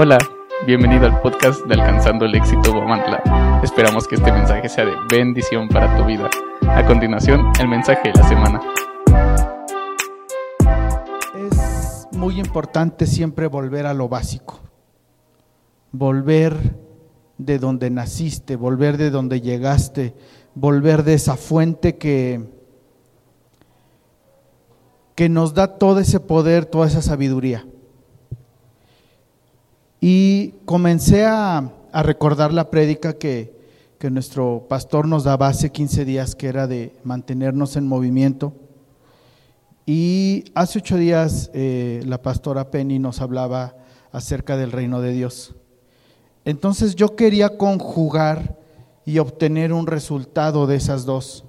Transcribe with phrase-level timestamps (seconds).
[0.00, 0.18] Hola,
[0.64, 3.60] bienvenido al podcast de Alcanzando el Éxito Guamantla.
[3.64, 6.30] Esperamos que este mensaje sea de bendición para tu vida.
[6.68, 8.60] A continuación, el mensaje de la semana.
[11.50, 14.60] Es muy importante siempre volver a lo básico,
[15.90, 16.54] volver
[17.36, 20.14] de donde naciste, volver de donde llegaste,
[20.54, 22.48] volver de esa fuente que,
[25.16, 27.66] que nos da todo ese poder, toda esa sabiduría.
[30.00, 33.58] Y comencé a, a recordar la prédica que,
[33.98, 38.52] que nuestro pastor nos daba hace 15 días, que era de mantenernos en movimiento.
[39.86, 43.74] Y hace ocho días eh, la pastora Penny nos hablaba
[44.12, 45.54] acerca del reino de Dios.
[46.44, 48.58] Entonces yo quería conjugar
[49.04, 51.44] y obtener un resultado de esas dos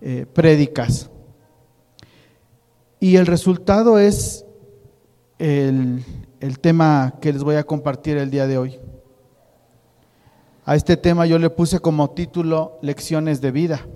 [0.00, 1.10] eh, prédicas.
[2.98, 4.46] Y el resultado es
[5.38, 6.02] el,
[6.44, 8.78] el tema que les voy a compartir el día de hoy.
[10.66, 13.86] A este tema yo le puse como título Lecciones de vida.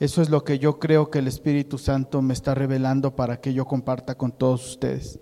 [0.00, 3.54] Eso es lo que yo creo que el Espíritu Santo me está revelando para que
[3.54, 5.20] yo comparta con todos ustedes.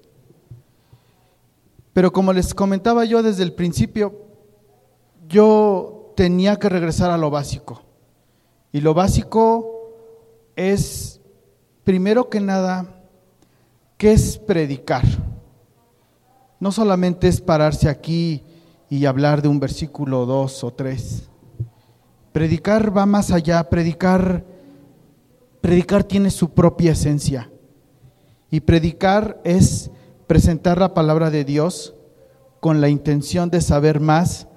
[1.93, 4.15] Pero como les comentaba yo desde el principio,
[5.29, 7.83] yo tenía que regresar a lo básico.
[8.73, 9.93] Y lo básico
[10.57, 11.21] es,
[11.85, 13.05] primero que nada,
[13.99, 15.05] ¿qué es predicar?
[16.61, 18.43] No solamente es pararse aquí
[18.91, 21.29] y hablar de un versículo dos o tres.
[22.33, 24.45] Predicar va más allá, predicar
[25.61, 27.51] predicar tiene su propia esencia.
[28.51, 29.91] Y predicar es
[30.27, 31.95] presentar la palabra de Dios
[32.61, 34.49] con la intención de saber más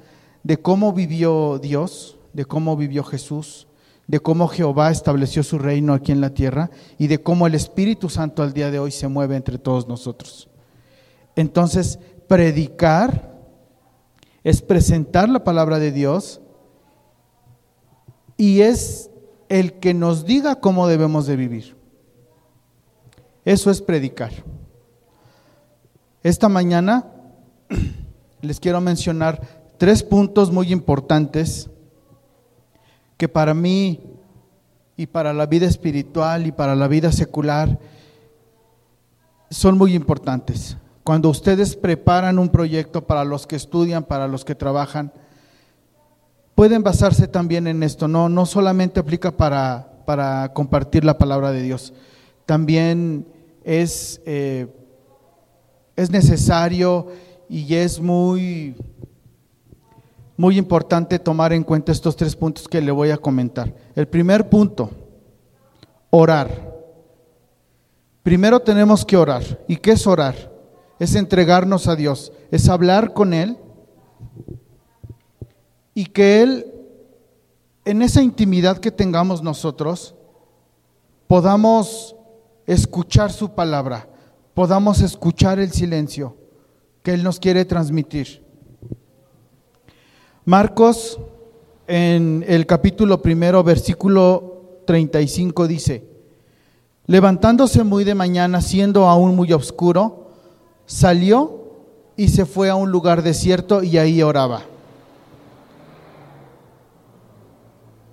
[0.44, 3.68] de cómo vivió Dios, de cómo vivió Jesús,
[4.08, 8.10] de cómo Jehová estableció su reino aquí en la tierra y de cómo el Espíritu
[8.10, 10.51] Santo al día de hoy se mueve entre todos nosotros.
[11.36, 13.32] Entonces, predicar
[14.44, 16.42] es presentar la palabra de Dios
[18.38, 19.10] y es
[19.50, 21.76] el que nos diga cómo debemos de vivir.
[23.46, 24.32] Eso es predicar.
[26.24, 27.06] Esta mañana
[28.42, 29.42] les quiero mencionar
[29.78, 31.70] tres puntos muy importantes
[33.18, 34.00] que para mí
[34.96, 37.80] y para la vida espiritual y para la vida secular
[39.50, 40.78] son muy importantes.
[41.04, 45.12] Cuando ustedes preparan un proyecto para los que estudian, para los que trabajan,
[46.54, 48.08] pueden basarse también en esto.
[48.08, 51.94] No, no solamente aplica para, para compartir la palabra de Dios,
[52.46, 53.26] también
[53.64, 54.68] es, eh,
[55.96, 57.08] es necesario
[57.50, 58.76] y es muy,
[60.38, 63.74] muy importante tomar en cuenta estos tres puntos que le voy a comentar.
[63.96, 64.92] El primer punto,
[66.12, 66.70] orar.
[68.22, 69.44] Primero tenemos que orar.
[69.68, 70.51] ¿Y qué es orar?
[71.02, 73.58] Es entregarnos a Dios, es hablar con Él
[75.96, 76.72] y que Él,
[77.86, 80.14] en esa intimidad que tengamos nosotros,
[81.26, 82.16] podamos
[82.68, 84.08] escuchar su palabra,
[84.54, 86.38] podamos escuchar el silencio
[87.02, 88.46] que Él nos quiere transmitir.
[90.46, 91.20] Marcos
[91.88, 96.06] en el capítulo primero, versículo 35 dice,
[97.08, 100.21] levantándose muy de mañana, siendo aún muy oscuro,
[100.92, 101.62] salió
[102.18, 104.64] y se fue a un lugar desierto y ahí oraba.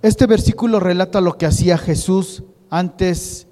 [0.01, 3.47] Este versículo relata lo que hacía Jesús antes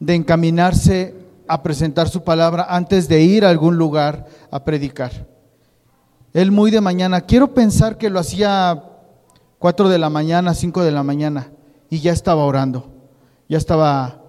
[0.00, 1.14] de encaminarse
[1.46, 5.28] a presentar su palabra, antes de ir a algún lugar a predicar.
[6.32, 8.82] Él muy de mañana, quiero pensar que lo hacía
[9.58, 11.52] cuatro de la mañana, cinco de la mañana,
[11.90, 12.88] y ya estaba orando,
[13.46, 14.22] ya estaba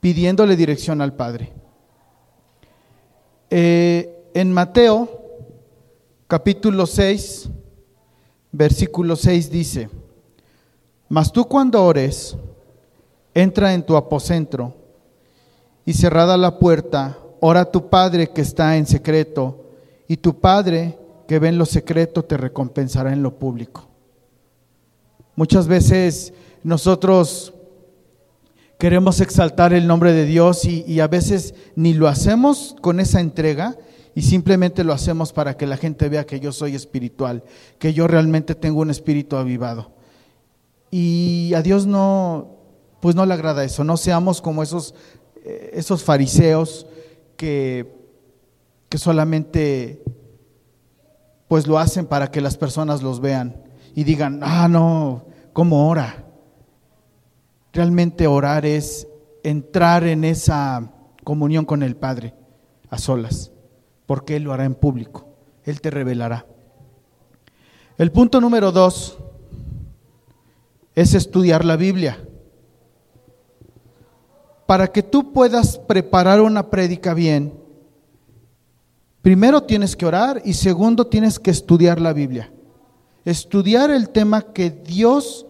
[0.00, 1.63] pidiéndole dirección al Padre.
[3.56, 5.08] Eh, en Mateo
[6.26, 7.50] capítulo 6,
[8.50, 9.88] versículo 6 dice,
[11.08, 12.36] mas tú cuando ores,
[13.32, 14.74] entra en tu aposento
[15.86, 19.66] y cerrada la puerta, ora a tu Padre que está en secreto,
[20.08, 20.98] y tu Padre
[21.28, 23.86] que ve en lo secreto te recompensará en lo público.
[25.36, 26.34] Muchas veces
[26.64, 27.53] nosotros
[28.84, 33.78] queremos exaltar el nombre de Dios y, a veces ni lo hacemos con esa entrega
[34.14, 37.44] y simplemente lo hacemos para que la gente vea que yo soy espiritual,
[37.78, 39.92] que yo realmente tengo un espíritu avivado.
[40.90, 42.58] Y a Dios no,
[43.00, 44.94] pues no le agrada eso, no seamos como esos,
[45.46, 46.86] eh, esos fariseos
[47.38, 47.90] que,
[48.90, 50.02] que solamente
[51.48, 53.62] pues lo hacen para que las personas los vean
[53.94, 56.23] y digan, ah, no, ¿cómo ora?
[57.74, 59.08] Realmente orar es
[59.42, 60.92] entrar en esa
[61.24, 62.34] comunión con el Padre
[62.88, 63.50] a solas.
[64.06, 65.26] porque Él lo hará en público,
[65.64, 66.46] Él te revelará.
[67.96, 69.18] El punto número dos
[70.94, 72.18] es estudiar la Biblia.
[74.66, 77.54] Para que tú puedas preparar una prédica bien,
[79.22, 82.52] primero tienes que orar y segundo tienes que estudiar la Biblia.
[83.24, 85.46] Estudiar el tema que Dios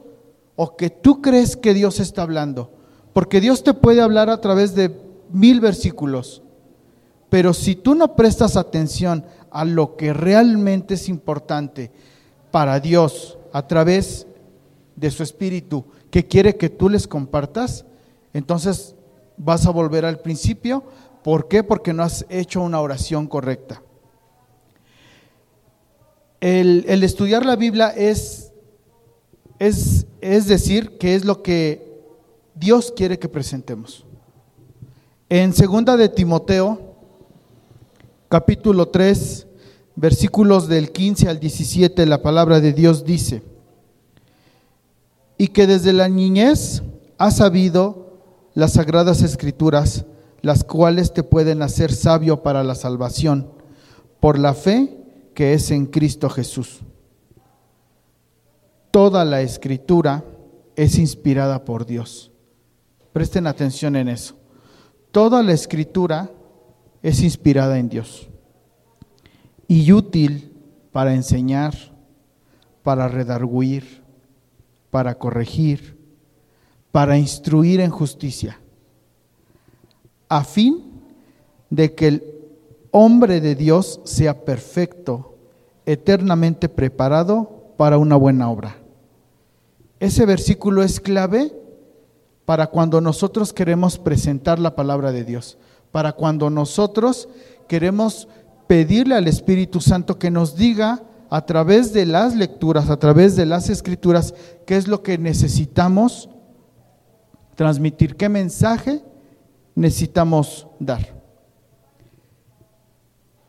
[0.56, 2.70] o que tú crees que Dios está hablando.
[3.12, 4.94] Porque Dios te puede hablar a través de
[5.30, 6.42] mil versículos.
[7.28, 11.90] Pero si tú no prestas atención a lo que realmente es importante
[12.50, 14.26] para Dios a través
[14.96, 17.84] de su espíritu que quiere que tú les compartas,
[18.32, 18.94] entonces
[19.36, 20.84] vas a volver al principio.
[21.22, 21.64] ¿Por qué?
[21.64, 23.82] Porque no has hecho una oración correcta.
[26.40, 28.52] El, el estudiar la Biblia es,
[29.66, 32.02] es, decir, que es lo que
[32.54, 34.04] Dios quiere que presentemos.
[35.28, 36.96] En segunda de Timoteo,
[38.28, 39.46] capítulo 3,
[39.96, 43.42] versículos del 15 al 17, la palabra de Dios dice,
[45.38, 46.82] y que desde la niñez
[47.16, 48.20] has sabido
[48.54, 50.04] las sagradas escrituras,
[50.42, 53.50] las cuales te pueden hacer sabio para la salvación,
[54.20, 54.96] por la fe
[55.34, 56.82] que es en Cristo Jesús.
[58.94, 60.22] Toda la escritura
[60.76, 62.30] es inspirada por Dios.
[63.12, 64.36] Presten atención en eso.
[65.10, 66.30] Toda la escritura
[67.02, 68.28] es inspirada en Dios
[69.66, 70.52] y útil
[70.92, 71.74] para enseñar,
[72.84, 74.04] para redarguir,
[74.92, 75.98] para corregir,
[76.92, 78.60] para instruir en justicia,
[80.28, 81.02] a fin
[81.68, 82.24] de que el
[82.92, 85.34] hombre de Dios sea perfecto,
[85.84, 88.83] eternamente preparado para una buena obra.
[90.00, 91.52] Ese versículo es clave
[92.44, 95.56] para cuando nosotros queremos presentar la palabra de Dios,
[95.92, 97.28] para cuando nosotros
[97.68, 98.28] queremos
[98.66, 103.46] pedirle al Espíritu Santo que nos diga a través de las lecturas, a través de
[103.46, 104.34] las escrituras,
[104.66, 106.28] qué es lo que necesitamos
[107.54, 109.02] transmitir, qué mensaje
[109.74, 111.14] necesitamos dar.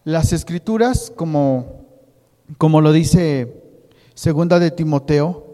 [0.03, 1.85] Las escrituras, como,
[2.57, 3.61] como lo dice
[4.13, 5.44] segunda de Timoteo,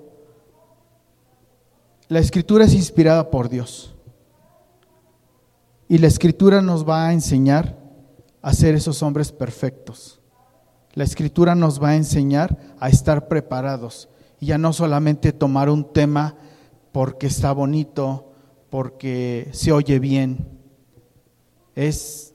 [2.11, 3.95] la escritura es inspirada por Dios.
[5.87, 7.79] Y la escritura nos va a enseñar
[8.41, 10.19] a ser esos hombres perfectos.
[10.93, 14.09] La escritura nos va a enseñar a estar preparados
[14.41, 16.35] y ya no solamente tomar un tema
[16.91, 18.33] porque está bonito,
[18.69, 20.49] porque se oye bien.
[21.75, 22.33] Es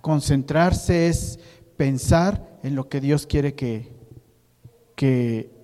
[0.00, 1.40] concentrarse, es
[1.76, 3.92] pensar en lo que Dios quiere que,
[4.94, 5.59] que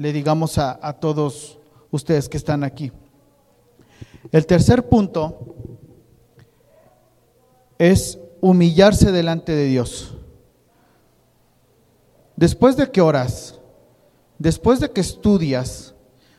[0.00, 1.58] le digamos a, a todos
[1.90, 2.90] ustedes que están aquí.
[4.32, 5.54] El tercer punto
[7.78, 10.16] es humillarse delante de Dios.
[12.34, 13.60] Después de que oras,
[14.38, 15.94] después de que estudias,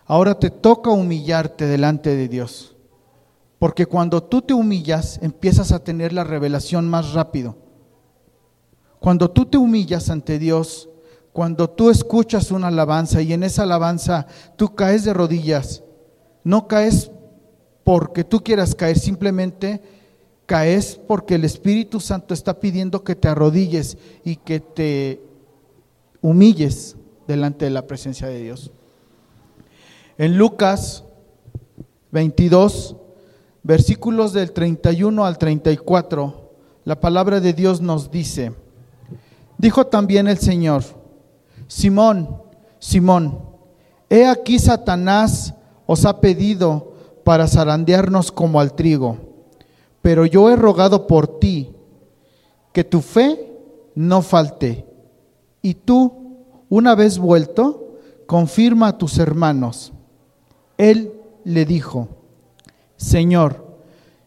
[0.07, 2.75] ahora te toca humillarte delante de Dios.
[3.59, 7.57] Porque cuando tú te humillas, empiezas a tener la revelación más rápido.
[8.99, 10.89] Cuando tú te humillas ante Dios,
[11.33, 15.83] cuando tú escuchas una alabanza y en esa alabanza tú caes de rodillas,
[16.43, 17.11] no caes
[17.83, 19.81] porque tú quieras caer, simplemente
[20.45, 25.21] caes porque el Espíritu Santo está pidiendo que te arrodilles y que te
[26.21, 28.71] humilles delante de la presencia de Dios.
[30.17, 31.05] En Lucas
[32.11, 32.97] 22,
[33.63, 36.51] versículos del 31 al 34,
[36.83, 38.51] la palabra de Dios nos dice,
[39.57, 40.83] dijo también el Señor,
[41.73, 42.41] Simón,
[42.79, 43.39] Simón,
[44.09, 45.53] he aquí Satanás
[45.85, 49.31] os ha pedido para zarandearnos como al trigo
[50.01, 51.71] pero yo he rogado por ti
[52.73, 53.47] que tu fe
[53.95, 54.85] no falte.
[55.61, 59.93] Y tú, una vez vuelto, confirma a tus hermanos.
[60.77, 61.13] Él
[61.43, 62.07] le dijo,
[62.95, 63.77] Señor,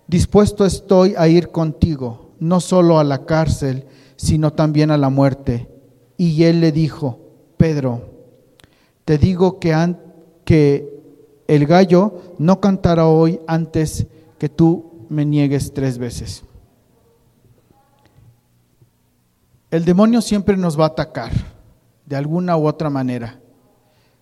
[0.06, 3.86] dispuesto estoy a ir contigo, no solo a la cárcel,
[4.16, 5.68] sino también a la muerte.
[6.16, 7.18] Y él le dijo,
[7.64, 8.02] Pedro,
[9.06, 9.96] te digo que,
[10.44, 11.02] que
[11.48, 14.06] el gallo no cantará hoy antes
[14.38, 16.44] que tú me niegues tres veces.
[19.70, 21.32] El demonio siempre nos va a atacar
[22.04, 23.40] de alguna u otra manera,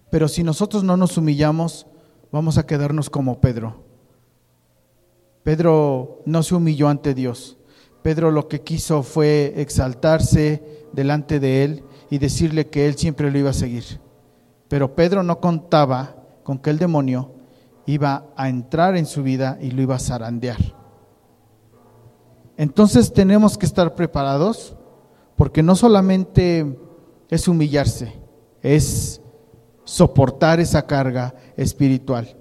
[0.09, 1.89] pero si nosotros no nos humillamos,
[2.31, 3.83] vamos a quedarnos como Pedro.
[5.43, 7.57] Pedro no se humilló ante Dios.
[8.03, 13.39] Pedro lo que quiso fue exaltarse delante de él y decirle que él siempre lo
[13.39, 13.85] iba a seguir.
[14.69, 17.33] Pero Pedro no contaba con que el demonio
[17.87, 20.59] iba a entrar en su vida y lo iba a zarandear.
[22.59, 24.77] Entonces tenemos que estar preparados
[25.37, 26.79] porque no solamente
[27.31, 28.13] es humillarse,
[28.61, 29.23] es
[29.85, 32.37] soportar esa carga espiritual.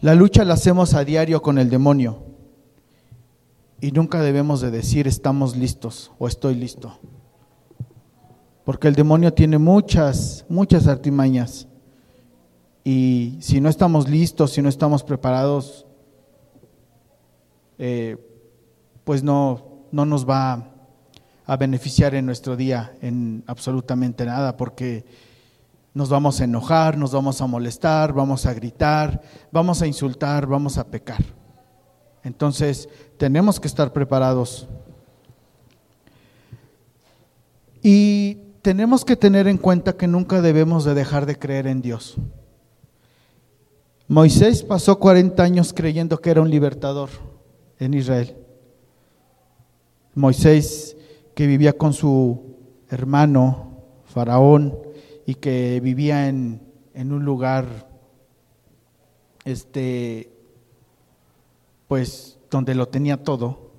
[0.00, 2.24] La lucha la hacemos a diario con el demonio
[3.80, 6.98] y nunca debemos de decir estamos listos o estoy listo.
[8.66, 11.68] Porque el demonio tiene muchas, muchas artimañas.
[12.82, 15.86] Y si no estamos listos, si no estamos preparados,
[17.78, 18.16] eh,
[19.04, 20.72] pues no, no nos va
[21.46, 25.04] a beneficiar en nuestro día en absolutamente nada, porque
[25.94, 30.76] nos vamos a enojar, nos vamos a molestar, vamos a gritar, vamos a insultar, vamos
[30.76, 31.24] a pecar.
[32.24, 34.66] Entonces, tenemos que estar preparados.
[37.80, 42.16] Y tenemos que tener en cuenta que nunca debemos de dejar de creer en Dios.
[44.08, 47.10] Moisés pasó 40 años creyendo que era un libertador
[47.78, 48.36] en Israel.
[50.16, 50.96] Moisés
[51.36, 52.56] que vivía con su
[52.90, 54.76] hermano Faraón
[55.26, 56.60] y que vivía en,
[56.92, 57.88] en un lugar
[59.44, 60.32] este
[61.86, 63.70] pues donde lo tenía todo,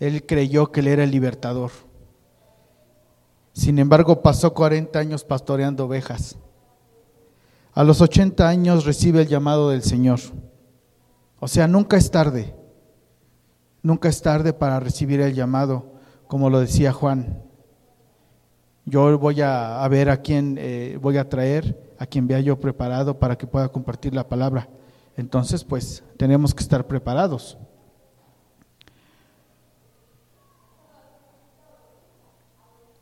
[0.00, 1.70] él creyó que él era el libertador.
[3.60, 6.38] Sin embargo, pasó 40 años pastoreando ovejas.
[7.74, 10.18] A los 80 años recibe el llamado del Señor.
[11.40, 12.54] O sea, nunca es tarde.
[13.82, 15.92] Nunca es tarde para recibir el llamado,
[16.26, 17.42] como lo decía Juan.
[18.86, 23.18] Yo voy a, ver a quién eh, voy a traer, a quien vea yo preparado
[23.18, 24.70] para que pueda compartir la palabra.
[25.18, 27.58] Entonces, pues tenemos que estar preparados.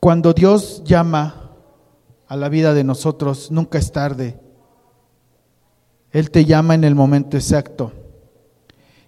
[0.01, 1.53] Cuando Dios llama
[2.27, 4.39] a la vida de nosotros, nunca es tarde.
[6.11, 7.93] Él te llama en el momento exacto.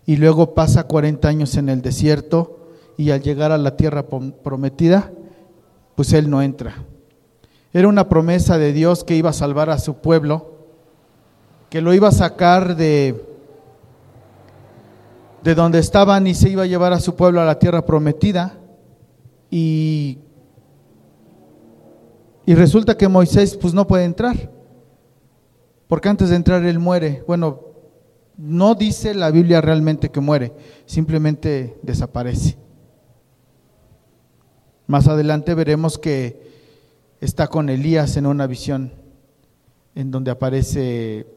[0.07, 5.13] Y luego pasa 40 años en el desierto y al llegar a la tierra prometida,
[5.95, 6.85] pues Él no entra.
[7.73, 10.51] Era una promesa de Dios que iba a salvar a su pueblo
[11.71, 13.25] que lo iba a sacar de,
[15.43, 18.59] de donde estaban y se iba a llevar a su pueblo a la tierra prometida.
[19.53, 20.19] Y,
[22.51, 24.51] y resulta que Moisés pues no puede entrar,
[25.87, 27.23] porque antes de entrar él muere.
[27.25, 27.61] Bueno,
[28.37, 30.53] no dice la Biblia realmente que muere,
[30.85, 32.59] simplemente desaparece.
[34.89, 36.43] Más adelante veremos que
[37.21, 38.95] está con Elías en una visión
[39.95, 41.29] en donde aparece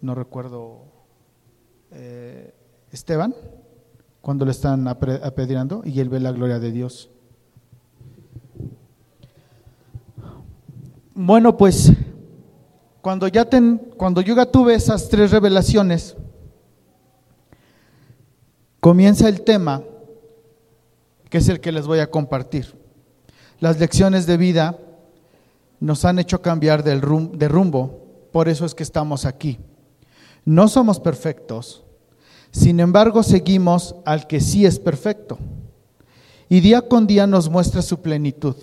[0.00, 0.86] no recuerdo,
[1.90, 2.54] eh,
[2.90, 3.34] Esteban,
[4.22, 7.11] cuando le están apedreando y él ve la gloria de Dios.
[11.14, 11.92] Bueno, pues
[13.02, 16.16] cuando ya, ten, cuando yo ya tuve esas tres revelaciones,
[18.80, 19.82] comienza el tema
[21.28, 22.74] que es el que les voy a compartir.
[23.60, 24.78] Las lecciones de vida
[25.80, 27.00] nos han hecho cambiar del
[27.32, 29.58] de rumbo, por eso es que estamos aquí.
[30.44, 31.84] No somos perfectos,
[32.50, 35.38] sin embargo seguimos al que sí es perfecto.
[36.48, 38.56] Y día con día nos muestra su plenitud.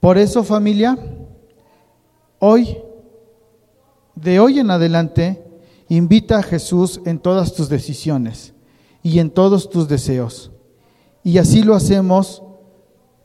[0.00, 0.96] Por eso familia,
[2.38, 2.78] hoy,
[4.14, 5.44] de hoy en adelante,
[5.88, 8.54] invita a Jesús en todas tus decisiones
[9.02, 10.50] y en todos tus deseos.
[11.22, 12.42] Y así lo hacemos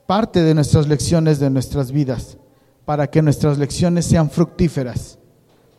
[0.06, 2.38] parte de nuestras lecciones de nuestras vidas,
[2.86, 5.18] para que nuestras lecciones sean fructíferas,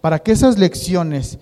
[0.00, 1.38] para que esas lecciones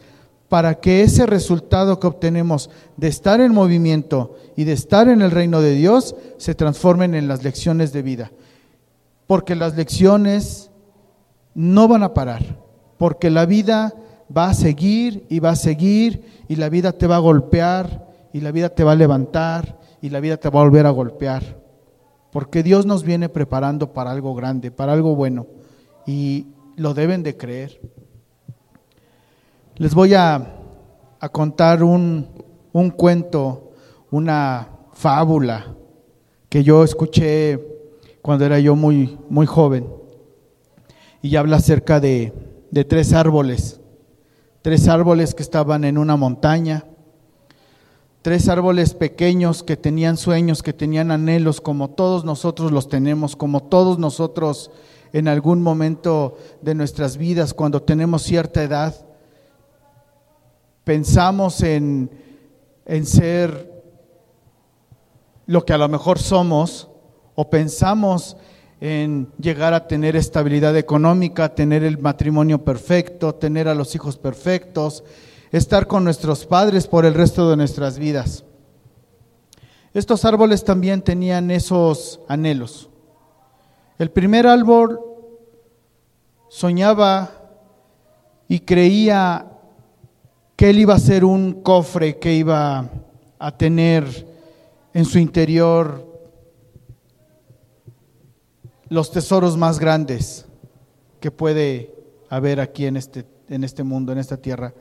[0.53, 2.69] para que ese resultado que obtenemos
[2.99, 7.27] de estar en movimiento y de estar en el reino de Dios se transformen en
[7.27, 8.33] las lecciones de vida.
[9.27, 10.71] Porque las lecciones
[11.55, 12.43] no van a parar,
[12.99, 13.95] porque la vida
[14.35, 18.41] va a seguir y va a seguir y la vida te va a golpear y
[18.41, 21.61] la vida te va a levantar y la vida te va a volver a golpear.
[22.31, 25.47] Porque Dios nos viene preparando para algo grande, para algo bueno
[26.07, 27.81] y lo deben de creer.
[29.77, 30.59] Les voy a,
[31.31, 32.27] contar un,
[32.73, 33.71] un cuento,
[34.11, 35.75] una fábula
[36.49, 37.61] que yo escuché
[38.21, 40.02] cuando era yo muy, muy joven.
[41.23, 42.33] Y habla acerca de,
[42.71, 43.81] de tres árboles,
[44.61, 46.85] tres árboles que estaban en una montaña,
[48.23, 53.63] tres árboles pequeños que tenían sueños, que tenían anhelos, como todos nosotros los tenemos, como
[53.63, 54.71] todos nosotros
[55.13, 58.95] en algún momento de nuestras vidas, cuando tenemos cierta edad,
[60.85, 62.11] pensamos en,
[63.05, 63.85] ser
[65.47, 66.89] lo que a lo mejor somos
[67.35, 68.37] o pensamos
[68.85, 75.05] en llegar a tener estabilidad económica, tener el matrimonio perfecto, tener a los hijos perfectos,
[75.53, 78.45] estar con nuestros padres por el resto de nuestras vidas.
[79.95, 82.91] Estos árboles también tenían esos anhelos.
[84.01, 84.99] El primer árbol
[86.49, 87.31] soñaba
[88.49, 89.47] y creía
[90.57, 92.91] que él iba a ser un cofre que iba
[93.39, 94.27] a tener
[94.93, 96.12] en su interior
[98.93, 100.45] los tesoros más grandes
[101.19, 101.95] que puede
[102.29, 104.75] haber aquí en este, en este mundo, en esta tierra,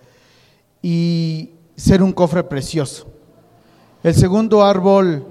[0.81, 3.07] y ser un cofre precioso.
[4.03, 5.25] El segundo árbol,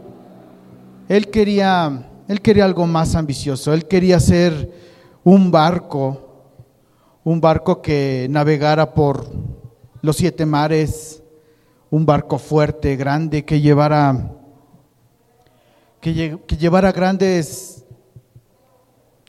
[1.10, 4.72] él quería, él quería algo más ambicioso, él quería ser
[5.24, 6.46] un barco,
[7.22, 9.26] un barco que navegara por
[10.00, 11.22] los siete mares,
[11.90, 14.32] un barco fuerte, grande, que llevara,
[16.00, 17.79] que, que llevara grandes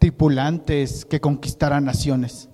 [0.01, 2.49] tripulantes, que conquistara naciones.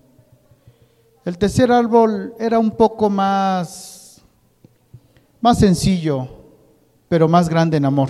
[1.24, 4.22] El tercer árbol era un poco más,
[5.40, 6.28] más sencillo,
[7.08, 8.10] pero más grande en amor.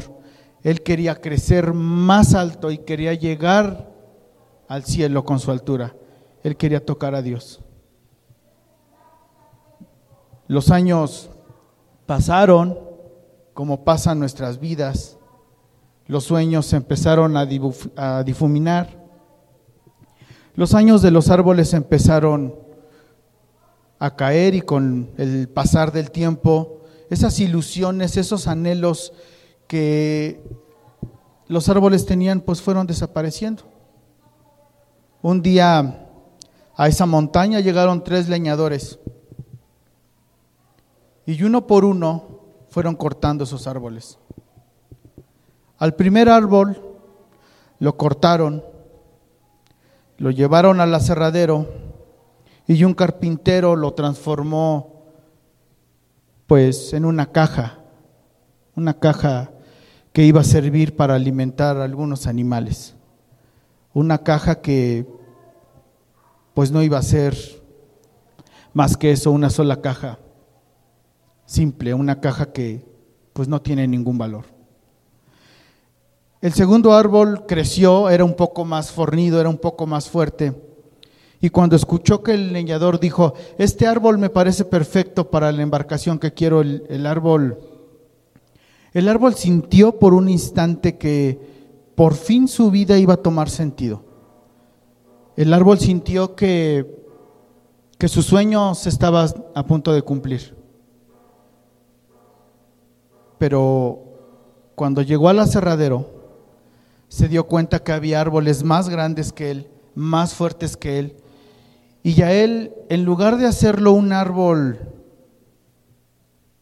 [0.63, 3.94] Él quería crecer más alto y quería llegar
[4.67, 5.96] al cielo con su altura.
[6.44, 7.62] Él quería tocar a Dios.
[10.48, 11.29] Los años
[12.08, 12.79] pasaron
[13.53, 15.20] como pasan nuestras vidas.
[16.08, 18.97] Los sueños se empezaron a difuminar.
[20.58, 22.56] Los años de los árboles empezaron
[24.00, 29.14] a caer y con el pasar del tiempo, esas ilusiones, esos anhelos
[29.68, 30.42] que
[31.48, 33.66] los árboles tenían, pues fueron desapareciendo.
[35.22, 36.10] Un día
[36.76, 38.98] a esa montaña llegaron tres leñadores
[41.28, 44.18] y uno por uno fueron cortando esos árboles.
[45.78, 46.82] Al primer árbol
[47.78, 48.64] lo cortaron,
[50.17, 51.67] lo llevaron al aserradero
[52.67, 55.05] y un carpintero lo transformó
[56.47, 57.79] pues en una caja,
[58.75, 59.51] una caja
[60.13, 62.95] que iba a servir para alimentar a algunos animales,
[63.93, 65.06] una caja que
[66.53, 67.38] pues no iba a ser
[68.73, 70.19] más que eso, una sola caja
[71.45, 72.86] simple, una caja que
[73.34, 74.57] pues no tiene ningún valor.
[76.39, 80.54] El segundo árbol creció, era un poco más fornido, era un poco más fuerte.
[81.41, 86.19] Y cuando escuchó que el leñador dijo, este árbol me parece perfecto para la embarcación
[86.19, 87.58] que quiero, el, árbol,
[88.93, 91.39] el árbol sintió por un instante que
[91.95, 94.04] por fin su vida iba a tomar sentido.
[95.36, 97.04] El árbol sintió que,
[97.97, 100.56] que su sueño se estaba a punto de cumplir.
[103.39, 104.04] Pero
[104.76, 106.16] cuando llegó al aserradero,
[107.08, 111.17] se dio cuenta que había árboles más grandes que él, más fuertes que él.
[112.04, 114.80] Y ya él, en lugar de hacerlo un árbol,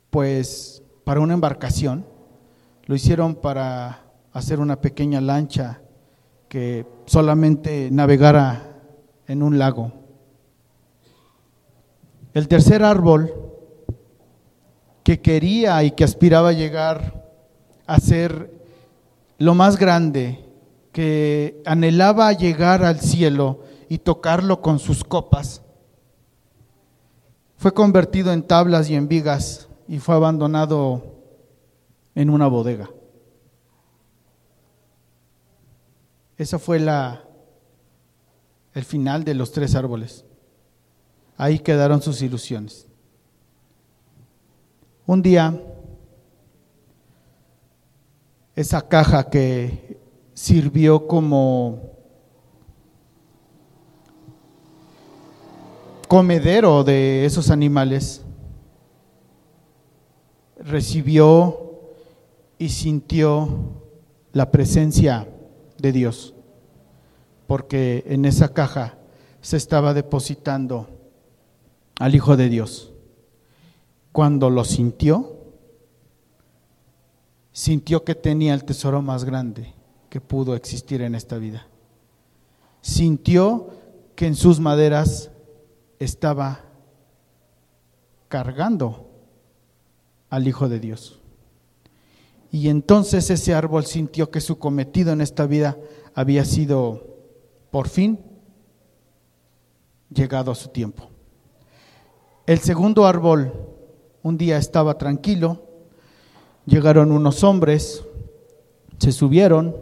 [0.10, 2.06] pues para una embarcación,
[2.86, 5.82] lo hicieron para hacer una pequeña lancha
[6.48, 8.82] que solamente navegara
[9.28, 9.92] en un lago.
[12.34, 13.34] El tercer árbol
[15.04, 17.24] que quería y que aspiraba a llegar
[17.86, 18.55] a ser
[19.38, 20.46] lo más grande,
[20.92, 25.62] que anhelaba llegar al cielo y tocarlo con sus copas,
[27.58, 31.16] fue convertido en tablas y en vigas y fue abandonado
[32.14, 32.90] en una bodega.
[36.38, 37.26] Esa fue la
[38.74, 40.26] el final de los tres árboles.
[41.38, 42.88] Ahí quedaron sus ilusiones.
[45.06, 45.60] Un día,
[48.56, 50.00] esa caja que
[50.34, 51.96] sirvió como
[56.08, 58.24] comedero de esos animales,
[60.58, 61.82] recibió
[62.58, 63.82] y sintió
[64.32, 65.28] la presencia
[65.78, 66.34] de Dios,
[67.48, 68.98] porque en esa caja
[69.42, 70.88] se estaba depositando
[72.00, 72.94] al Hijo de Dios.
[74.12, 75.35] Cuando lo sintió,
[77.56, 79.74] sintió que tenía el tesoro más grande
[80.10, 81.66] que pudo existir en esta vida.
[82.82, 83.70] Sintió
[84.14, 85.32] que en sus maderas
[85.98, 86.66] estaba
[88.28, 89.10] cargando
[90.30, 91.22] al Hijo de Dios.
[92.52, 95.78] Y entonces ese árbol sintió que su cometido en esta vida
[96.14, 97.08] había sido
[97.72, 98.20] por fin
[100.14, 101.10] llegado a su tiempo.
[102.46, 103.54] El segundo árbol
[104.24, 105.65] un día estaba tranquilo,
[106.66, 108.04] llegaron unos hombres,
[108.98, 109.76] se subieron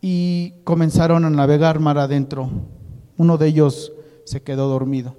[0.00, 2.50] y comenzaron a navegar mar adentro.
[3.16, 3.92] Uno de ellos
[4.24, 5.16] se quedó dormido.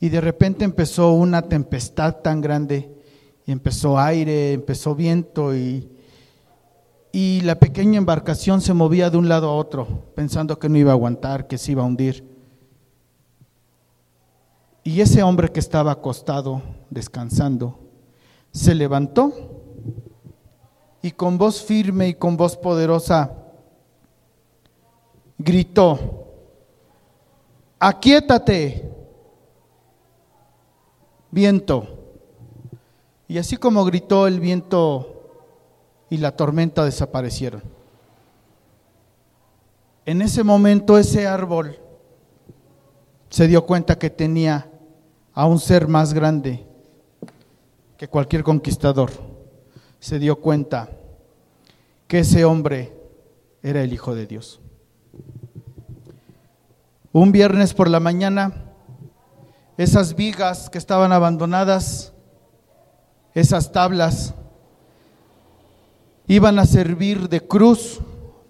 [0.00, 2.92] Y de repente empezó una tempestad tan grande
[3.46, 5.88] y empezó aire, empezó viento y,
[7.12, 10.90] y la pequeña embarcación se movía de un lado a otro, pensando que no iba
[10.90, 12.32] a aguantar, que se iba a hundir.
[14.84, 17.78] Y ese hombre que estaba acostado, descansando,
[18.52, 19.32] se levantó
[21.00, 23.34] y con voz firme y con voz poderosa
[25.38, 26.26] gritó,
[27.80, 28.90] aquietate,
[31.30, 31.98] viento.
[33.26, 35.30] Y así como gritó el viento
[36.10, 37.62] y la tormenta desaparecieron.
[40.04, 41.78] En ese momento ese árbol
[43.30, 44.70] se dio cuenta que tenía
[45.32, 46.66] a un ser más grande
[48.02, 49.12] que cualquier conquistador.
[50.00, 50.88] Se dio cuenta
[52.08, 52.92] que ese hombre
[53.62, 54.60] era el Hijo de Dios.
[57.12, 58.72] Un viernes por la mañana,
[59.76, 62.12] esas vigas que estaban abandonadas
[63.34, 64.34] esas tablas
[66.26, 68.00] iban a servir de cruz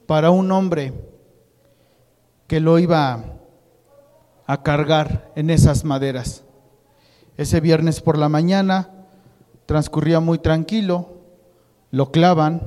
[0.06, 0.94] para un hombre
[2.46, 3.22] que lo iba
[4.46, 6.42] a cargar en esas maderas.
[7.36, 9.01] Ese viernes por la mañana
[9.66, 11.08] transcurría muy tranquilo,
[11.90, 12.62] lo clavan,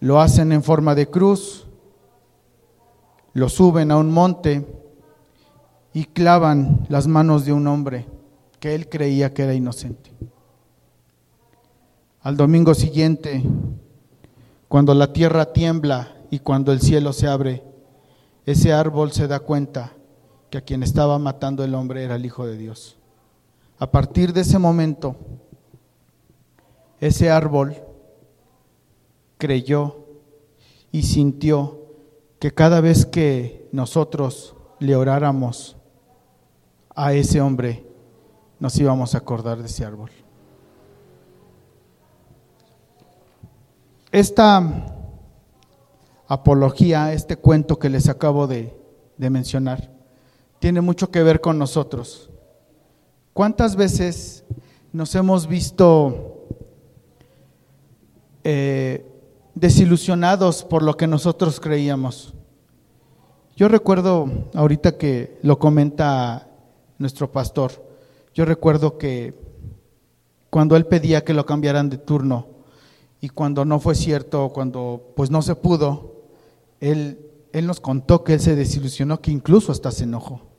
[0.00, 1.66] lo hacen en forma de cruz,
[3.32, 4.66] lo suben a un monte
[5.92, 8.06] y clavan las manos de un hombre
[8.60, 10.12] que él creía que era inocente.
[12.22, 13.42] Al domingo siguiente,
[14.68, 17.62] cuando la tierra tiembla y cuando el cielo se abre,
[18.46, 19.92] ese árbol se da cuenta
[20.50, 22.96] que a quien estaba matando el hombre era el Hijo de Dios.
[23.84, 25.14] A partir de ese momento,
[27.00, 27.76] ese árbol
[29.36, 30.06] creyó
[30.90, 31.82] y sintió
[32.38, 35.76] que cada vez que nosotros le oráramos
[36.94, 37.86] a ese hombre,
[38.58, 40.10] nos íbamos a acordar de ese árbol.
[44.10, 45.12] Esta
[46.26, 48.74] apología, este cuento que les acabo de,
[49.18, 49.90] mencionar,
[50.58, 52.30] tiene mucho que ver con nosotros.
[53.34, 54.44] ¿Cuántas veces
[54.92, 56.46] nos hemos visto
[58.44, 59.04] eh,
[59.56, 62.32] desilusionados por lo que nosotros creíamos?
[63.56, 66.48] Yo recuerdo, ahorita que lo comenta
[66.98, 67.72] nuestro pastor,
[68.34, 69.34] yo recuerdo que
[70.48, 72.46] cuando él pedía que lo cambiaran de turno,
[73.20, 76.22] y cuando no fue cierto, cuando pues no se pudo,
[76.78, 77.18] él,
[77.52, 80.53] él nos contó que él se desilusionó, que incluso hasta se enojó.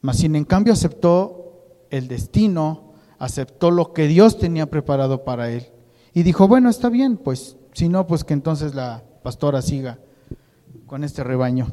[0.00, 5.66] Mas sin en cambio aceptó el destino, aceptó lo que Dios tenía preparado para él.
[6.14, 9.98] Y dijo, bueno, está bien, pues si no, pues que entonces la pastora siga
[10.86, 11.72] con este rebaño,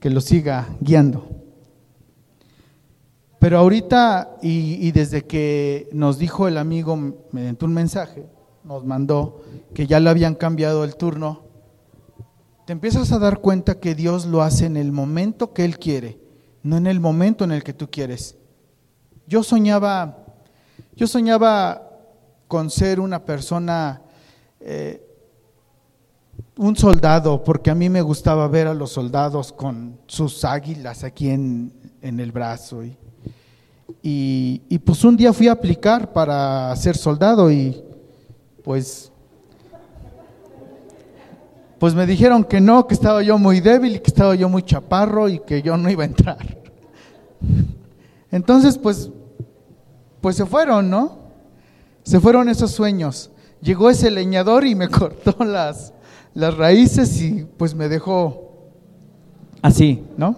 [0.00, 1.28] que lo siga guiando.
[3.38, 6.96] Pero ahorita, y, y, desde que nos dijo el amigo
[7.30, 8.26] mediante un mensaje,
[8.64, 9.42] nos mandó,
[9.74, 11.42] que ya le habían cambiado el turno,
[12.66, 16.18] te empiezas a dar cuenta que Dios lo hace en el momento que Él quiere,
[16.64, 18.36] no en el momento en el que tú quieres.
[19.28, 20.18] Yo soñaba,
[20.96, 21.90] yo soñaba
[22.48, 24.02] con ser una persona,
[24.60, 25.06] eh,
[26.56, 31.28] un soldado, porque a mí me gustaba ver a los soldados con sus águilas aquí
[31.28, 32.82] en, el brazo.
[32.82, 32.96] Y,
[34.02, 37.82] y, y pues un día fui a aplicar para ser soldado y
[38.62, 39.12] pues,
[41.84, 44.62] pues me dijeron que no, que estaba yo muy débil y que estaba yo muy
[44.62, 46.56] chaparro y que yo no iba a entrar.
[48.30, 49.10] Entonces, pues,
[50.22, 51.18] pues se fueron, ¿no?
[52.02, 53.30] Se fueron esos sueños.
[53.60, 55.92] Llegó ese leñador y me cortó las,
[56.32, 58.70] las raíces y pues me dejó
[59.60, 60.36] así, ¿no?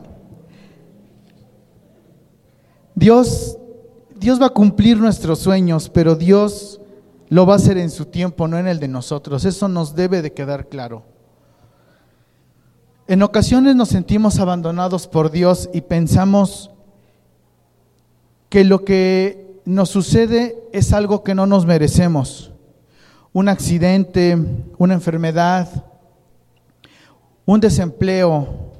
[2.97, 3.57] Dios,
[4.17, 6.81] Dios va a cumplir nuestros sueños, pero Dios
[7.29, 9.45] lo va a hacer en su tiempo, no en el de nosotros.
[9.45, 11.15] Eso nos debe de quedar claro.
[13.09, 16.73] En ocasiones nos sentimos abandonados por Dios y pensamos
[18.49, 22.51] que lo que nos sucede es algo que no nos merecemos.
[23.33, 24.37] Un accidente,
[24.79, 25.85] una enfermedad,
[27.45, 28.73] un desempleo,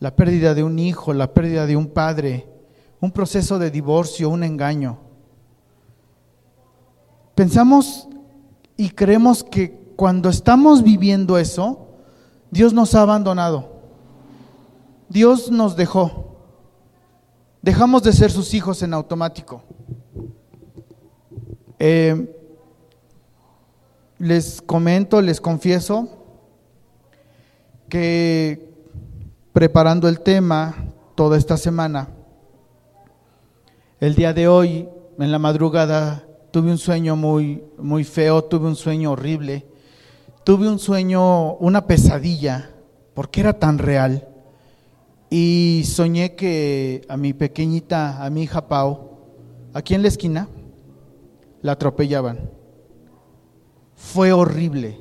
[0.00, 2.48] la pérdida de un hijo, la pérdida de un padre,
[3.00, 4.98] un proceso de divorcio, un engaño.
[7.34, 8.08] Pensamos
[8.78, 11.91] y creemos que cuando estamos viviendo eso,
[12.52, 13.66] Dios nos ha abandonado.
[15.08, 16.36] Dios nos dejó.
[17.62, 19.62] Dejamos de ser sus hijos en automático.
[21.78, 22.30] Eh,
[24.18, 26.10] les comento, les confieso
[27.88, 28.70] que
[29.54, 30.74] preparando el tema
[31.14, 32.10] toda esta semana,
[33.98, 38.76] el día de hoy en la madrugada tuve un sueño muy, muy feo, tuve un
[38.76, 39.71] sueño horrible,
[40.44, 42.70] tuve un sueño, una pesadilla,
[43.14, 44.28] porque era tan real.
[45.30, 49.10] Y soñé que a mi pequeñita, a mi hija Pau,
[49.72, 50.48] aquí en la esquina,
[51.62, 52.50] la atropellaban.
[53.94, 55.00] Fue horrible.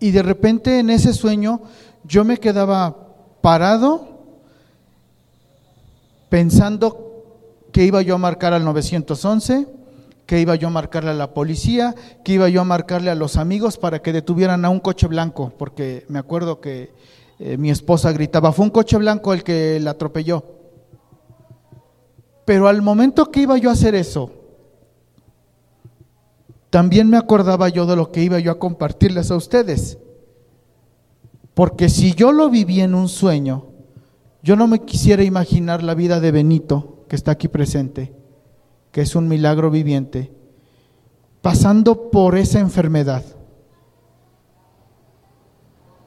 [0.00, 1.60] Y de repente en ese sueño
[2.04, 2.96] yo me quedaba
[3.42, 4.08] parado
[6.30, 7.10] pensando
[7.70, 9.79] que iba yo a marcar al 911,
[10.30, 13.36] que iba yo a marcarle a la policía, que iba yo a marcarle a los
[13.36, 16.92] amigos para que detuvieran a un coche blanco, porque me acuerdo que
[17.40, 20.44] eh, mi esposa gritaba, fue un coche blanco el que la atropelló.
[22.44, 24.30] Pero al momento que iba yo a hacer eso,
[26.70, 29.98] también me acordaba yo de lo que iba yo a compartirles a ustedes.
[31.54, 33.64] Porque si yo lo viví en un sueño,
[34.44, 38.19] yo no me quisiera imaginar la vida de Benito, que está aquí presente,
[38.92, 40.32] que es un milagro viviente,
[41.42, 43.24] pasando por esa enfermedad.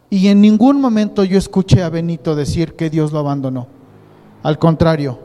[0.09, 3.67] Y en ningún momento yo escuché a Benito decir que Dios lo abandonó.
[4.43, 5.19] Al contrario,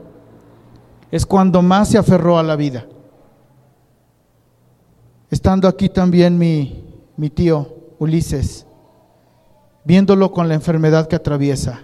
[1.10, 2.86] es cuando más se aferró a la vida.
[5.30, 6.84] Estando aquí también mi,
[7.16, 8.66] mi tío Ulises,
[9.84, 11.80] viéndolo con la enfermedad que atraviesa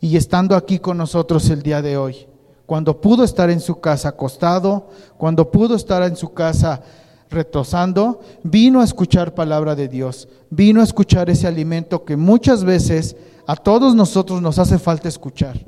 [0.00, 2.26] y estando aquí con nosotros el día de hoy,
[2.66, 6.82] cuando pudo estar en su casa acostado, cuando pudo estar en su casa
[7.30, 13.16] retosando, vino a escuchar palabra de Dios, vino a escuchar ese alimento que muchas veces
[13.46, 15.60] a todos nosotros nos hace falta escuchar.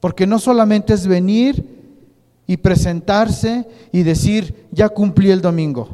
[0.00, 1.78] Porque no solamente es venir
[2.46, 5.88] y presentarse y decir, ya cumplí el domingo.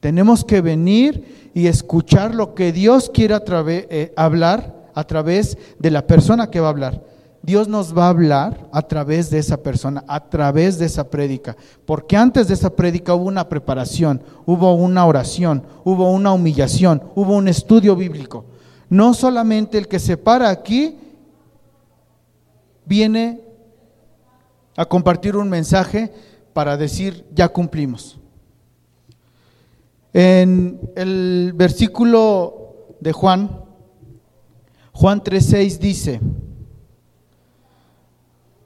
[0.00, 6.06] Tenemos que venir y escuchar lo que Dios quiere eh, hablar a través de la
[6.06, 7.11] persona que va a hablar.
[7.42, 11.56] Dios nos va a hablar a través de esa persona, a través de esa prédica.
[11.84, 17.34] Porque antes de esa prédica hubo una preparación, hubo una oración, hubo una humillación, hubo
[17.34, 18.44] un estudio bíblico.
[18.88, 20.96] No solamente el que se para aquí
[22.84, 23.40] viene
[24.76, 26.12] a compartir un mensaje
[26.52, 28.20] para decir, ya cumplimos.
[30.12, 33.50] En el versículo de Juan,
[34.92, 36.20] Juan 3:6 dice,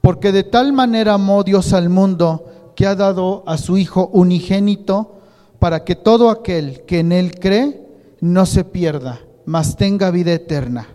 [0.07, 5.19] porque de tal manera amó Dios al mundo que ha dado a su Hijo unigénito
[5.59, 7.85] para que todo aquel que en Él cree
[8.21, 10.87] no se pierda, mas tenga vida eterna.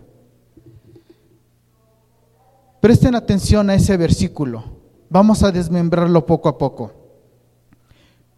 [2.81, 4.64] Presten atención a ese versículo.
[5.11, 6.92] Vamos a desmembrarlo poco a poco.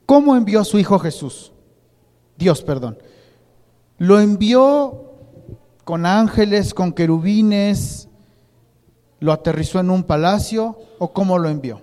[0.07, 1.53] ¿Cómo envió a su Hijo Jesús?
[2.37, 2.99] Dios, perdón.
[3.99, 5.13] Lo envió
[5.85, 8.09] con ángeles, con querubines,
[9.25, 11.81] ¿Lo aterrizó en un palacio o cómo lo envió?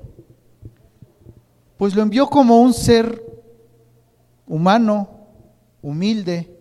[1.75, 3.19] Pues lo envió como un ser
[4.45, 5.09] humano,
[5.81, 6.55] humilde,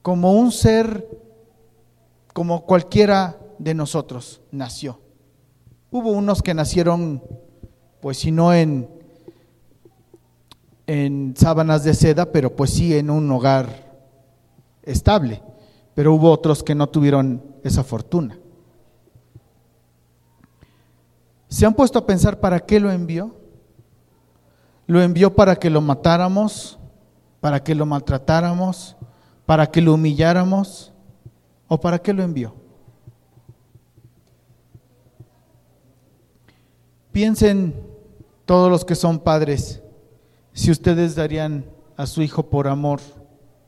[0.00, 1.08] como un ser
[2.32, 5.00] como cualquiera de nosotros nació.
[5.90, 7.20] Hubo unos que nacieron,
[8.00, 8.88] pues si no en,
[10.86, 13.98] en sábanas de seda, pero pues sí en un hogar
[14.84, 15.42] estable.
[15.96, 18.38] Pero hubo otros que no tuvieron esa fortuna.
[21.52, 23.36] ¿Se han puesto a pensar para qué lo envió?
[24.86, 26.78] ¿Lo envió para que lo matáramos?
[27.40, 28.96] ¿Para que lo maltratáramos?
[29.44, 30.94] ¿Para que lo humilláramos?
[31.68, 32.54] ¿O para qué lo envió?
[37.12, 37.86] Piensen
[38.46, 39.82] todos los que son padres,
[40.54, 41.66] si ustedes darían
[41.98, 43.00] a su hijo por amor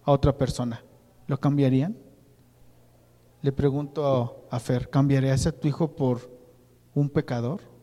[0.05, 0.83] a otra persona,
[1.27, 1.99] ¿lo cambiarían?
[3.43, 6.31] Le pregunto a Fer, ¿cambiarías a tu hijo por
[6.95, 7.74] un pecador?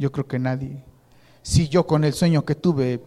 [0.00, 0.82] Yo creo que nadie.
[1.42, 3.02] Si yo con el sueño que tuve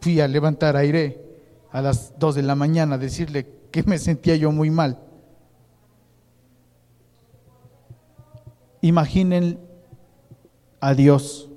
[0.00, 1.22] fui a levantar aire
[1.70, 4.98] a las 2 de la mañana a decirle que me sentía yo muy mal.
[8.80, 9.60] Imaginen
[10.80, 11.50] a Dios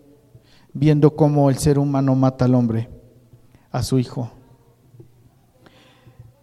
[0.74, 2.90] viendo cómo el ser humano mata al hombre,
[3.72, 4.30] a su hijo.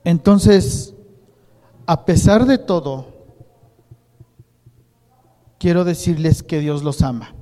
[0.04, 0.94] Entonces,
[1.84, 3.08] a pesar de todo,
[5.58, 7.34] quiero decirles que Dios los ama.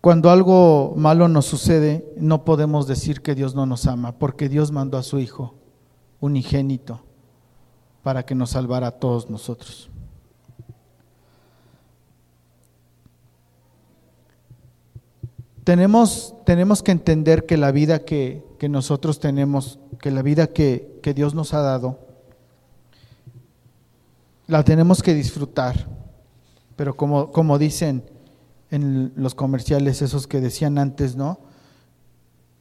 [0.00, 4.72] Cuando algo malo nos sucede, no podemos decir que Dios no nos ama, porque Dios
[4.72, 5.54] mandó a su Hijo
[6.20, 7.00] unigénito
[8.02, 9.90] para que nos salvara a todos nosotros.
[15.64, 20.98] Tenemos, tenemos que entender que la vida que, que nosotros tenemos, que la vida que,
[21.02, 21.98] que Dios nos ha dado,
[24.46, 25.86] la tenemos que disfrutar
[26.80, 28.02] pero como, como dicen
[28.70, 31.40] en los comerciales, esos que decían antes, ¿no?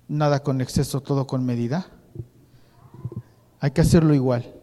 [0.07, 1.87] Nada con exceso, todo con medida.
[3.59, 4.53] Hay que hacerlo igual.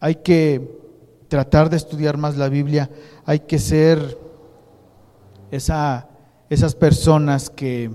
[0.00, 0.82] Hay que
[1.28, 2.90] tratar de estudiar más la Biblia,
[3.24, 4.18] hay que ser
[5.50, 6.08] esa,
[6.50, 7.90] esas personas que,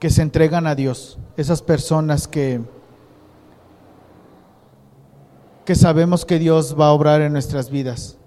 [0.00, 2.60] que se entregan a Dios, esas personas que,
[5.64, 8.18] que sabemos que Dios va a obrar en nuestras vidas,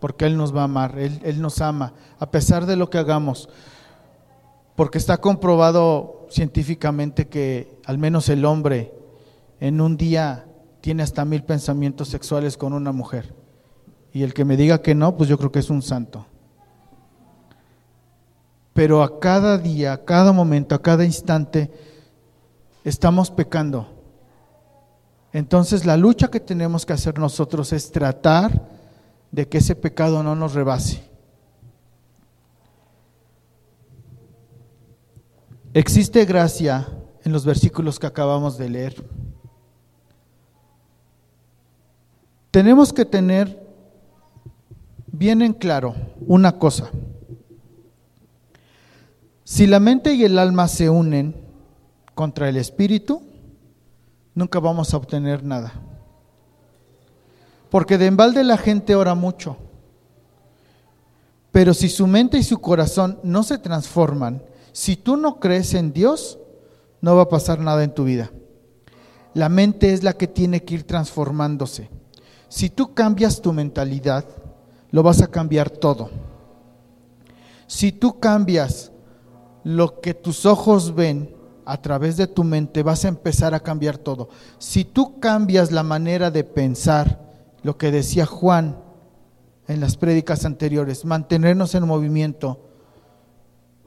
[0.00, 2.98] porque Él nos va a amar, Él, Él nos ama, a pesar de lo que
[2.98, 3.48] hagamos,
[4.74, 8.92] porque está comprobado científicamente que al menos el hombre
[9.60, 10.46] en un día
[10.80, 13.34] tiene hasta mil pensamientos sexuales con una mujer.
[14.12, 16.26] Y el que me diga que no, pues yo creo que es un santo.
[18.72, 21.70] Pero a cada día, a cada momento, a cada instante,
[22.84, 23.88] estamos pecando.
[25.32, 28.75] Entonces la lucha que tenemos que hacer nosotros es tratar
[29.36, 31.02] de que ese pecado no nos rebase.
[35.74, 36.88] Existe gracia
[37.22, 39.04] en los versículos que acabamos de leer.
[42.50, 43.62] Tenemos que tener
[45.06, 45.94] bien en claro
[46.26, 46.88] una cosa.
[49.44, 51.36] Si la mente y el alma se unen
[52.14, 53.20] contra el espíritu,
[54.34, 55.74] nunca vamos a obtener nada.
[57.70, 59.56] Porque de embalde la gente ora mucho.
[61.52, 65.92] Pero si su mente y su corazón no se transforman, si tú no crees en
[65.92, 66.38] Dios,
[67.00, 68.30] no va a pasar nada en tu vida.
[69.32, 71.88] La mente es la que tiene que ir transformándose.
[72.48, 74.24] Si tú cambias tu mentalidad,
[74.90, 76.10] lo vas a cambiar todo.
[77.66, 78.92] Si tú cambias
[79.64, 83.98] lo que tus ojos ven a través de tu mente, vas a empezar a cambiar
[83.98, 84.28] todo.
[84.58, 87.25] Si tú cambias la manera de pensar,
[87.66, 88.78] lo que decía Juan
[89.66, 92.64] en las prédicas anteriores, mantenernos en movimiento,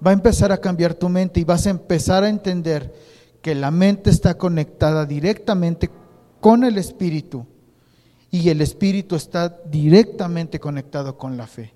[0.05, 2.93] va a empezar a cambiar tu mente y vas a empezar a entender
[3.41, 5.89] que la mente está conectada directamente
[6.41, 7.47] con el espíritu
[8.29, 11.73] y el espíritu está directamente conectado con la fe.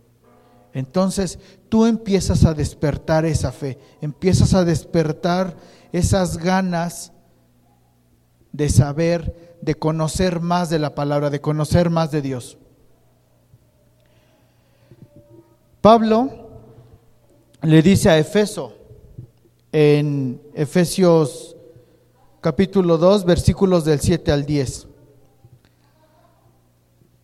[0.74, 1.40] Entonces
[1.70, 5.56] tú empiezas a despertar esa fe, empiezas a despertar
[5.94, 7.14] esas ganas
[8.52, 12.58] de saber, de conocer más de la palabra, de conocer más de Dios.
[15.82, 16.30] Pablo
[17.62, 18.74] le dice a Efeso
[19.72, 21.56] en Efesios
[22.42, 24.88] capítulo 2 versículos del 7 al 10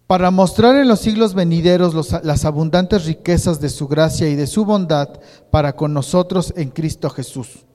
[0.08, 4.66] para mostrar en los siglos venideros las abundantes riquezas de su gracia y de su
[4.66, 5.20] bondad
[5.52, 7.66] para con nosotros en Cristo Jesús.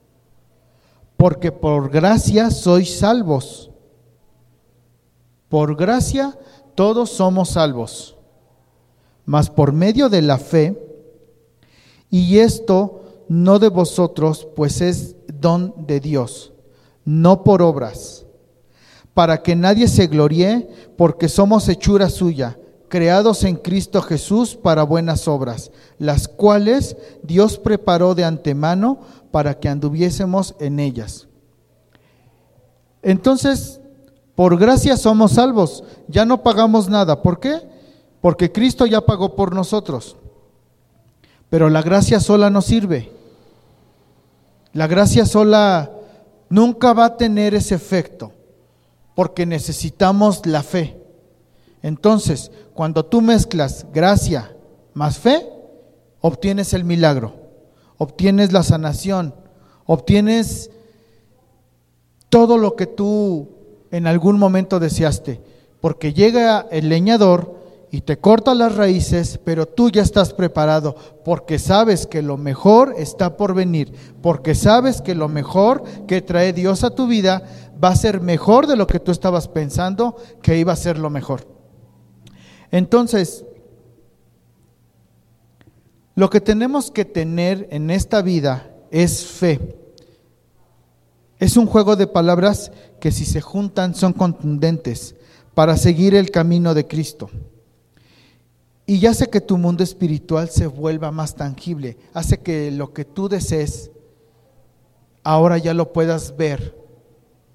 [1.15, 3.71] Porque por gracia sois salvos.
[5.55, 6.37] Por gracia
[6.75, 8.17] todos somos salvos,
[9.23, 10.77] mas por medio de la fe,
[12.09, 16.51] y esto no de vosotros, pues es don de Dios,
[17.05, 18.25] no por obras
[19.13, 25.25] para que nadie se gloríe, porque somos hechura suya, creados en Cristo Jesús para buenas
[25.25, 28.99] obras, las cuales Dios preparó de antemano
[29.31, 31.29] para que anduviésemos en ellas.
[33.01, 33.79] Entonces,
[34.35, 37.21] por gracia somos salvos, ya no pagamos nada.
[37.21, 37.61] ¿Por qué?
[38.21, 40.17] Porque Cristo ya pagó por nosotros.
[41.49, 43.11] Pero la gracia sola no sirve.
[44.73, 45.91] La gracia sola
[46.49, 48.33] nunca va a tener ese efecto
[49.15, 51.01] porque necesitamos la fe.
[51.81, 54.53] Entonces, cuando tú mezclas gracia
[54.93, 55.47] más fe,
[56.19, 57.35] obtienes el milagro,
[57.97, 59.33] obtienes la sanación,
[59.85, 60.71] obtienes
[62.29, 63.54] todo lo que tú
[63.95, 65.39] en algún momento deseaste,
[65.79, 67.55] porque llega el leñador
[67.91, 72.93] y te corta las raíces, pero tú ya estás preparado, porque sabes que lo mejor
[72.97, 77.43] está por venir, porque sabes que lo mejor que trae Dios a tu vida
[77.81, 81.09] va a ser mejor de lo que tú estabas pensando que iba a ser lo
[81.09, 81.47] mejor.
[82.71, 83.45] Entonces,
[86.15, 89.84] lo que tenemos que tener en esta vida es fe.
[91.39, 95.15] Es un juego de palabras que si se juntan son contundentes
[95.53, 97.29] para seguir el camino de Cristo.
[98.85, 103.03] Y ya hace que tu mundo espiritual se vuelva más tangible, hace que lo que
[103.03, 103.91] tú desees
[105.23, 106.77] ahora ya lo puedas ver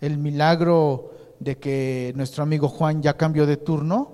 [0.01, 4.13] el milagro de que nuestro amigo Juan ya cambió de turno,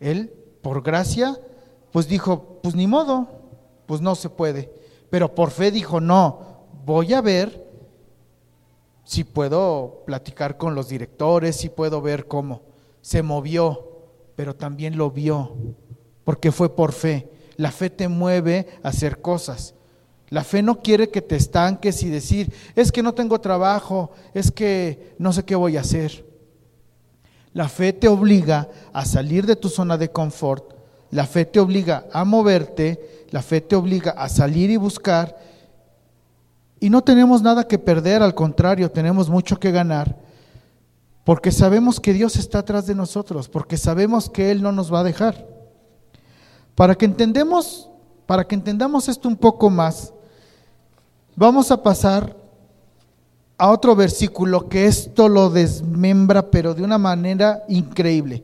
[0.00, 1.38] él, por gracia,
[1.92, 3.28] pues dijo, pues ni modo,
[3.86, 4.72] pues no se puede.
[5.10, 6.40] Pero por fe dijo, no,
[6.84, 7.63] voy a ver
[9.04, 12.62] si puedo platicar con los directores, si puedo ver cómo.
[13.02, 14.00] Se movió,
[14.34, 15.56] pero también lo vio,
[16.24, 17.30] porque fue por fe.
[17.56, 19.74] La fe te mueve a hacer cosas.
[20.30, 24.50] La fe no quiere que te estanques y decir, es que no tengo trabajo, es
[24.50, 26.24] que no sé qué voy a hacer.
[27.52, 30.74] La fe te obliga a salir de tu zona de confort,
[31.10, 35.38] la fe te obliga a moverte, la fe te obliga a salir y buscar.
[36.84, 40.18] Y no tenemos nada que perder, al contrario, tenemos mucho que ganar,
[41.24, 45.00] porque sabemos que Dios está atrás de nosotros, porque sabemos que Él no nos va
[45.00, 45.48] a dejar.
[46.74, 47.88] Para que entendemos,
[48.26, 50.12] para que entendamos esto un poco más,
[51.34, 52.36] vamos a pasar
[53.56, 58.42] a otro versículo que esto lo desmembra, pero de una manera increíble.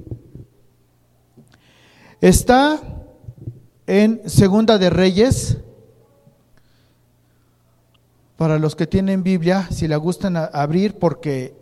[2.23, 2.81] Está
[3.87, 5.59] en Segunda de Reyes.
[8.41, 11.55] Para los que tienen Biblia, si la gustan abrir, porque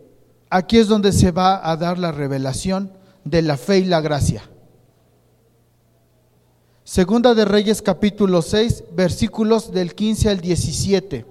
[0.49, 2.93] aquí es donde se va a dar la revelación
[3.25, 4.43] de la fe y la gracia.
[6.85, 11.25] Segunda de Reyes capítulo 6, versículos del 15 al 17.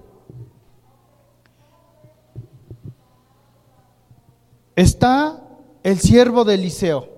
[4.75, 5.41] Está
[5.81, 7.09] el siervo de Eliseo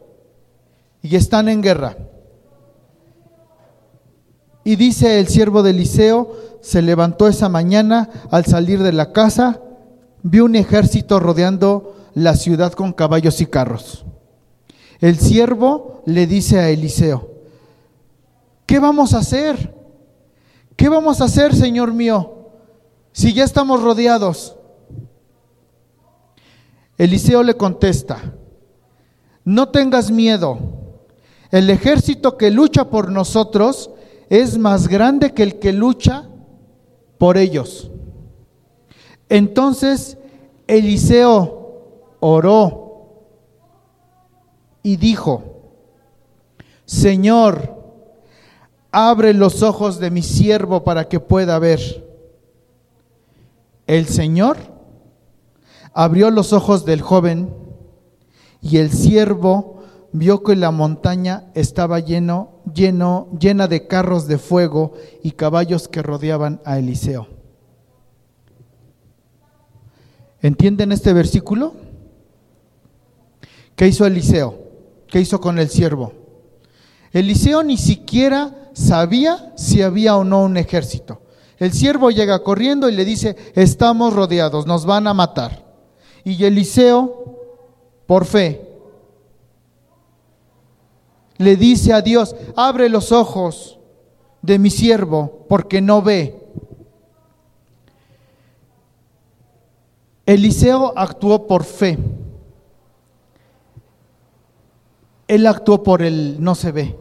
[1.02, 1.98] y están en guerra.
[4.64, 9.60] Y dice el siervo de Eliseo, se levantó esa mañana al salir de la casa,
[10.22, 14.06] vio un ejército rodeando la ciudad con caballos y carros.
[15.00, 17.32] El siervo le dice a Eliseo,
[18.68, 19.76] ¿qué vamos a hacer?
[20.76, 22.50] ¿Qué vamos a hacer, Señor mío,
[23.12, 24.56] si ya estamos rodeados?
[26.98, 28.20] Eliseo le contesta,
[29.44, 30.60] no tengas miedo,
[31.50, 33.90] el ejército que lucha por nosotros
[34.32, 36.24] es más grande que el que lucha
[37.18, 37.92] por ellos.
[39.28, 40.18] Entonces
[40.68, 43.26] Eliseo oró
[44.84, 45.44] y dijo,
[46.86, 47.76] Señor,
[48.90, 51.82] abre los ojos de mi siervo para que pueda ver.
[53.86, 54.56] El Señor
[55.94, 57.54] abrió los ojos del joven
[58.62, 59.81] y el siervo
[60.14, 64.94] vio que la montaña estaba lleno, lleno, llena de carros de fuego
[65.24, 67.28] y caballos que rodeaban a Eliseo.
[70.42, 71.76] ¿Entienden este versículo?
[73.76, 74.58] ¿Qué hizo Eliseo?
[75.08, 76.14] ¿Qué hizo con el siervo?
[77.12, 81.22] Eliseo ni siquiera sabía si había o no un ejército.
[81.58, 85.64] El siervo llega corriendo y le dice, estamos rodeados, nos van a matar.
[86.24, 87.38] Y Eliseo,
[88.08, 88.71] por fe,
[91.42, 93.80] le dice a Dios, abre los ojos
[94.42, 96.38] de mi siervo porque no ve.
[100.26, 101.98] Eliseo actuó por fe.
[105.28, 106.96] Él actuó por el no se ve.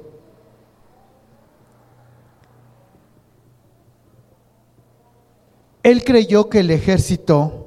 [5.83, 7.67] Él creyó que el ejército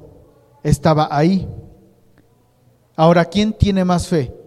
[0.62, 1.48] estaba ahí.
[2.96, 4.43] Ahora, ¿quién tiene más fe?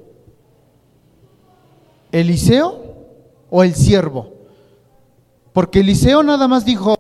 [2.19, 2.81] ¿Eliseo
[3.51, 4.33] o el siervo?
[5.53, 6.95] Porque Eliseo nada más dijo,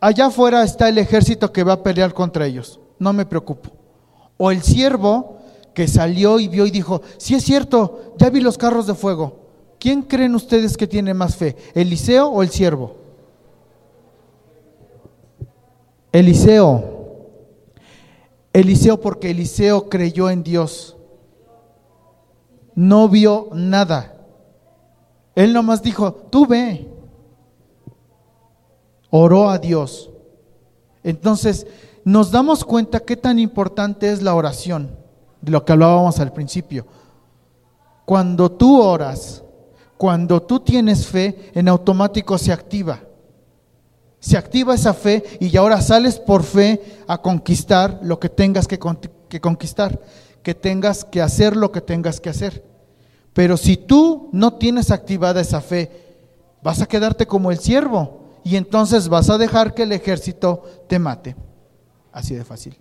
[0.00, 3.70] allá afuera está el ejército que va a pelear contra ellos, no me preocupo.
[4.38, 5.36] O el siervo
[5.74, 9.40] que salió y vio y dijo, si es cierto, ya vi los carros de fuego.
[9.78, 12.96] ¿Quién creen ustedes que tiene más fe, Eliseo o el siervo?
[16.12, 16.94] Eliseo.
[18.54, 20.95] Eliseo porque Eliseo creyó en Dios.
[22.76, 24.14] No vio nada.
[25.34, 26.88] Él nomás dijo, tú ve.
[29.10, 30.10] Oró a Dios.
[31.02, 31.66] Entonces,
[32.04, 34.96] nos damos cuenta qué tan importante es la oración,
[35.40, 36.86] de lo que hablábamos al principio.
[38.04, 39.42] Cuando tú oras,
[39.96, 43.00] cuando tú tienes fe, en automático se activa.
[44.20, 48.78] Se activa esa fe y ahora sales por fe a conquistar lo que tengas que,
[48.78, 50.00] conquistar,
[50.46, 52.62] que tengas que hacer lo que tengas que hacer.
[53.32, 55.90] Pero si tú no tienes activada esa fe,
[56.62, 61.00] vas a quedarte como el siervo y entonces vas a dejar que el ejército te
[61.00, 61.34] mate.
[62.12, 62.78] Así de fácil.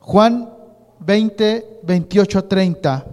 [0.00, 0.52] Juan
[0.98, 3.06] 20, 28, 30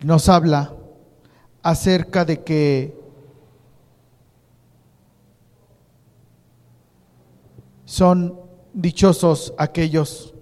[0.00, 0.74] nos habla
[1.62, 2.94] acerca de que
[7.86, 8.45] Son
[8.76, 10.34] dichosos aquellos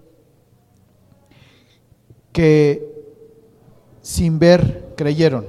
[2.32, 2.92] que
[4.02, 5.46] sin ver creyeron.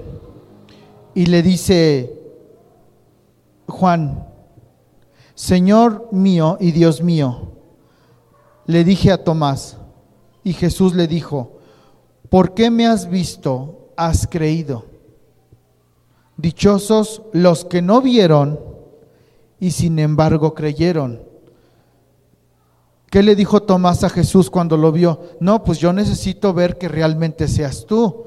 [1.15, 2.13] Y le dice
[3.67, 4.27] Juan,
[5.33, 7.51] Señor mío y Dios mío,
[8.67, 9.77] le dije a Tomás,
[10.43, 11.57] y Jesús le dijo,
[12.29, 13.89] ¿por qué me has visto?
[13.97, 14.85] Has creído.
[16.37, 18.59] Dichosos los que no vieron
[19.59, 21.34] y sin embargo creyeron.
[23.09, 25.21] ¿Qué le dijo Tomás a Jesús cuando lo vio?
[25.39, 28.25] No, pues yo necesito ver que realmente seas tú.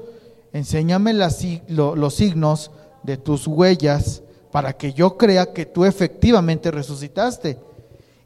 [0.51, 2.71] Enséñame los signos
[3.03, 7.59] de tus huellas para que yo crea que tú efectivamente resucitaste.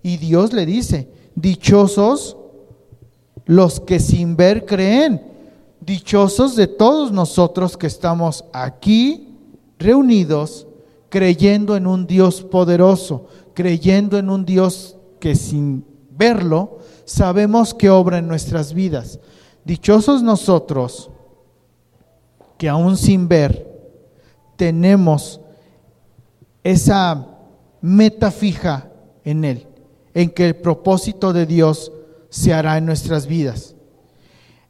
[0.01, 2.37] Y Dios le dice, dichosos
[3.45, 5.21] los que sin ver creen,
[5.81, 9.37] dichosos de todos nosotros que estamos aquí
[9.79, 10.67] reunidos
[11.09, 15.85] creyendo en un Dios poderoso, creyendo en un Dios que sin
[16.17, 19.19] verlo sabemos que obra en nuestras vidas.
[19.65, 21.09] Dichosos nosotros
[22.57, 23.71] que aún sin ver
[24.55, 25.41] tenemos
[26.63, 27.27] esa
[27.81, 28.89] meta fija
[29.25, 29.67] en Él,
[30.13, 31.91] en que el propósito de Dios
[32.29, 33.75] se hará en nuestras vidas,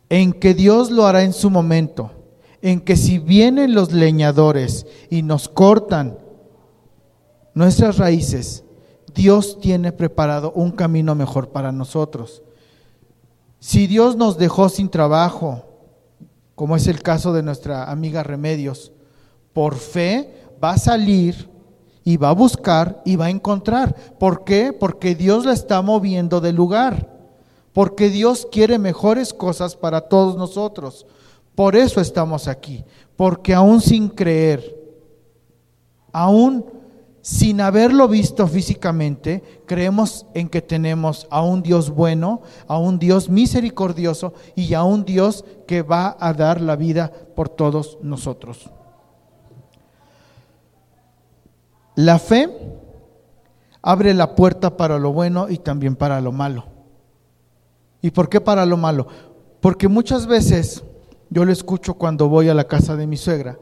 [0.10, 2.12] en que Dios lo hará en su momento,
[2.62, 6.18] en que si vienen los leñadores y nos cortan
[7.54, 8.63] nuestras raíces,
[9.14, 12.42] Dios tiene preparado un camino mejor para nosotros.
[13.60, 15.66] Si Dios nos dejó sin trabajo,
[16.56, 18.92] como es el caso de nuestra amiga Remedios,
[19.54, 20.34] por fe
[20.64, 21.50] va a salir
[22.04, 23.96] y va a buscar y va a encontrar.
[24.20, 24.74] ¿Por qué?
[24.74, 27.10] Porque Dios la está moviendo de lugar.
[27.72, 31.06] Porque Dios quiere mejores cosas para todos nosotros.
[31.56, 32.84] Por eso estamos aquí.
[33.16, 34.78] Porque aún sin creer,
[36.12, 36.66] aún
[37.24, 43.30] sin haberlo visto físicamente, creemos en que tenemos a un Dios bueno, a un Dios
[43.30, 48.70] misericordioso y a un Dios que va a dar la vida por todos nosotros.
[51.96, 52.50] La fe
[53.82, 56.66] abre la puerta para lo bueno y también para lo malo.
[58.02, 59.08] ¿Y por qué para lo malo?
[59.62, 60.84] Porque muchas veces
[61.30, 63.58] yo lo escucho cuando voy a la casa de mi suegra,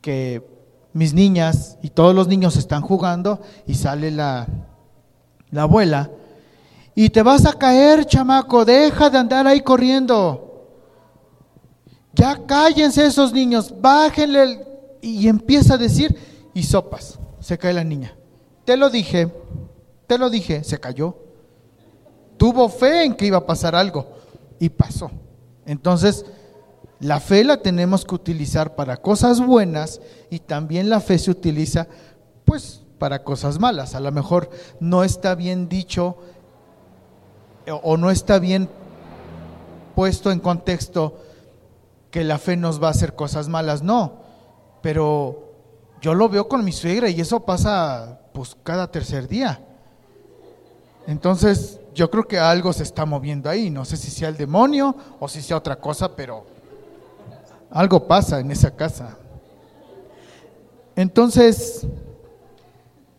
[0.00, 0.57] que
[0.92, 4.46] mis niñas y todos los niños están jugando y sale la,
[5.50, 6.10] la abuela
[7.00, 10.66] y te vas a caer, chamaco, deja de andar ahí corriendo.
[12.12, 14.66] Ya cállense esos niños, bájenle
[15.00, 16.18] y empieza a decir
[16.52, 17.20] y sopas.
[17.38, 18.16] Se cae la niña.
[18.64, 19.32] Te lo dije,
[20.08, 21.16] te lo dije, se cayó.
[22.36, 24.08] Tuvo fe en que iba a pasar algo
[24.58, 25.08] y pasó.
[25.66, 26.26] Entonces,
[27.00, 31.86] la fe la tenemos que utilizar para cosas buenas y también la fe se utiliza
[32.44, 33.94] pues para cosas malas.
[33.94, 36.16] A lo mejor no está bien dicho
[37.82, 38.68] o no está bien
[39.94, 41.18] puesto en contexto
[42.10, 44.22] que la fe nos va a hacer cosas malas, no,
[44.80, 45.52] pero
[46.00, 49.60] yo lo veo con mi suegra y eso pasa pues cada tercer día.
[51.06, 54.94] Entonces, yo creo que algo se está moviendo ahí, no sé si sea el demonio
[55.20, 56.46] o si sea otra cosa, pero
[57.70, 59.16] algo pasa en esa casa.
[60.96, 61.86] Entonces,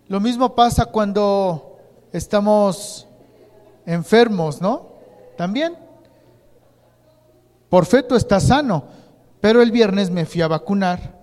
[0.08, 1.78] lo mismo pasa cuando
[2.12, 3.08] estamos
[3.86, 4.88] enfermos, ¿no?
[5.38, 5.78] También.
[7.70, 8.84] Por fe tú estás sano,
[9.40, 11.20] pero el viernes me fui a vacunar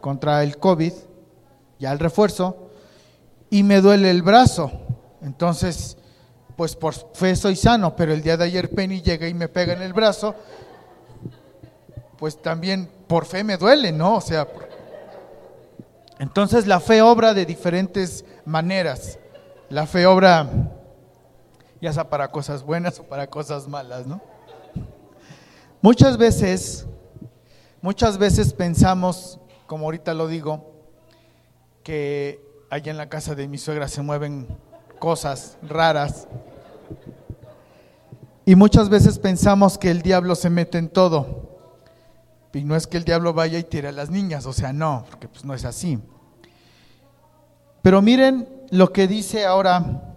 [0.00, 0.92] contra el COVID,
[1.78, 2.70] ya el refuerzo,
[3.50, 4.70] y me duele el brazo.
[5.20, 5.96] Entonces,
[6.56, 9.72] pues por fe soy sano, pero el día de ayer Penny llega y me pega
[9.72, 10.34] en el brazo,
[12.18, 14.16] pues también por fe me duele, ¿no?
[14.16, 14.46] O sea,
[16.18, 19.18] entonces la fe obra de diferentes maneras.
[19.68, 20.48] La fe obra
[21.80, 24.20] ya sea para cosas buenas o para cosas malas, ¿no?
[25.82, 26.86] Muchas veces,
[27.82, 30.64] muchas veces pensamos como ahorita lo digo,
[31.82, 32.40] que
[32.70, 34.46] allá en la casa de mi suegra se mueven
[34.98, 36.28] cosas raras.
[38.44, 41.55] Y muchas veces pensamos que el diablo se mete en todo.
[42.56, 45.04] Y no es que el diablo vaya y tire a las niñas, o sea, no,
[45.10, 45.98] porque pues no es así.
[47.82, 50.16] Pero miren lo que dice ahora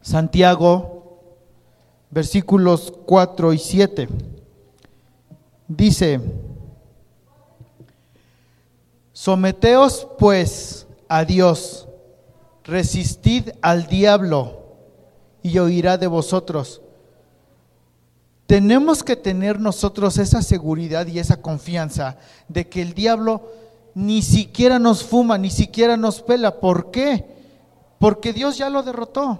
[0.00, 1.20] Santiago,
[2.10, 4.08] versículos 4 y 7.
[5.68, 6.20] Dice,
[9.12, 11.88] Someteos pues a Dios,
[12.64, 14.76] resistid al diablo
[15.42, 16.80] y oirá de vosotros.
[18.46, 22.16] Tenemos que tener nosotros esa seguridad y esa confianza
[22.48, 23.50] de que el diablo
[23.94, 26.60] ni siquiera nos fuma, ni siquiera nos pela.
[26.60, 27.26] ¿Por qué?
[27.98, 29.38] Porque Dios ya lo derrotó.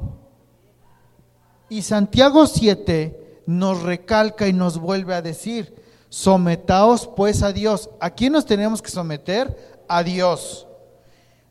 [1.68, 5.74] Y Santiago 7 nos recalca y nos vuelve a decir,
[6.09, 7.90] Sometaos pues a Dios.
[8.00, 9.78] ¿A quién nos tenemos que someter?
[9.88, 10.66] A Dios.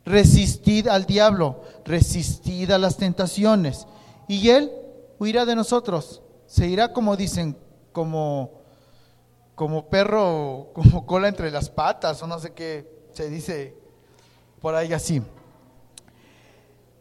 [0.06, 3.86] Resistid al diablo, resistid a las tentaciones.
[4.28, 4.72] Y Él
[5.20, 6.22] huirá de nosotros.
[6.56, 7.58] Se irá como dicen,
[7.92, 8.64] como
[9.56, 13.76] como perro, como cola entre las patas, o no sé qué se dice
[14.62, 15.22] por ahí así.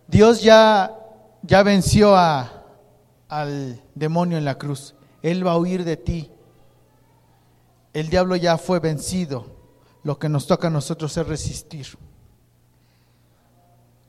[0.08, 0.92] Dios ya,
[1.42, 2.64] ya venció a,
[3.28, 4.96] al demonio en la cruz.
[5.22, 6.32] Él va a huir de ti.
[7.92, 9.46] El diablo ya fue vencido.
[10.02, 11.86] Lo que nos toca a nosotros es resistir.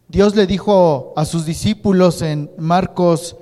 [0.08, 3.38] Dios le dijo a sus discípulos en Marcos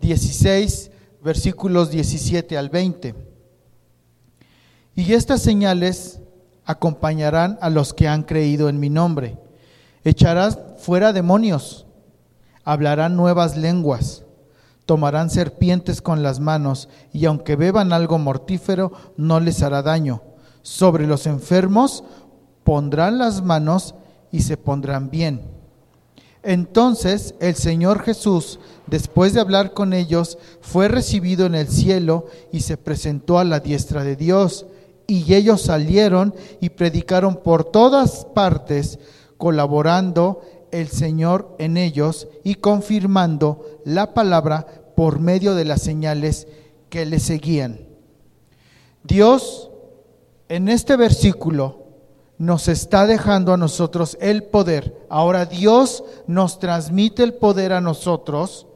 [0.00, 0.87] 16,
[1.22, 3.14] versículos 17 al 20.
[4.94, 6.20] Y estas señales
[6.64, 9.38] acompañarán a los que han creído en mi nombre.
[10.04, 11.86] Echarás fuera demonios,
[12.64, 14.24] hablarán nuevas lenguas,
[14.86, 20.22] tomarán serpientes con las manos, y aunque beban algo mortífero, no les hará daño.
[20.62, 22.04] Sobre los enfermos
[22.64, 23.94] pondrán las manos
[24.30, 25.42] y se pondrán bien.
[26.42, 28.60] Entonces el Señor Jesús,
[28.90, 33.60] después de hablar con ellos, fue recibido en el cielo y se presentó a la
[33.60, 34.66] diestra de Dios.
[35.06, 38.98] Y ellos salieron y predicaron por todas partes,
[39.36, 46.46] colaborando el Señor en ellos y confirmando la palabra por medio de las señales
[46.90, 47.86] que le seguían.
[49.02, 49.70] Dios
[50.48, 51.88] en este versículo
[52.38, 55.06] nos está dejando a nosotros el poder.
[55.10, 58.67] Ahora Dios nos transmite el poder a nosotros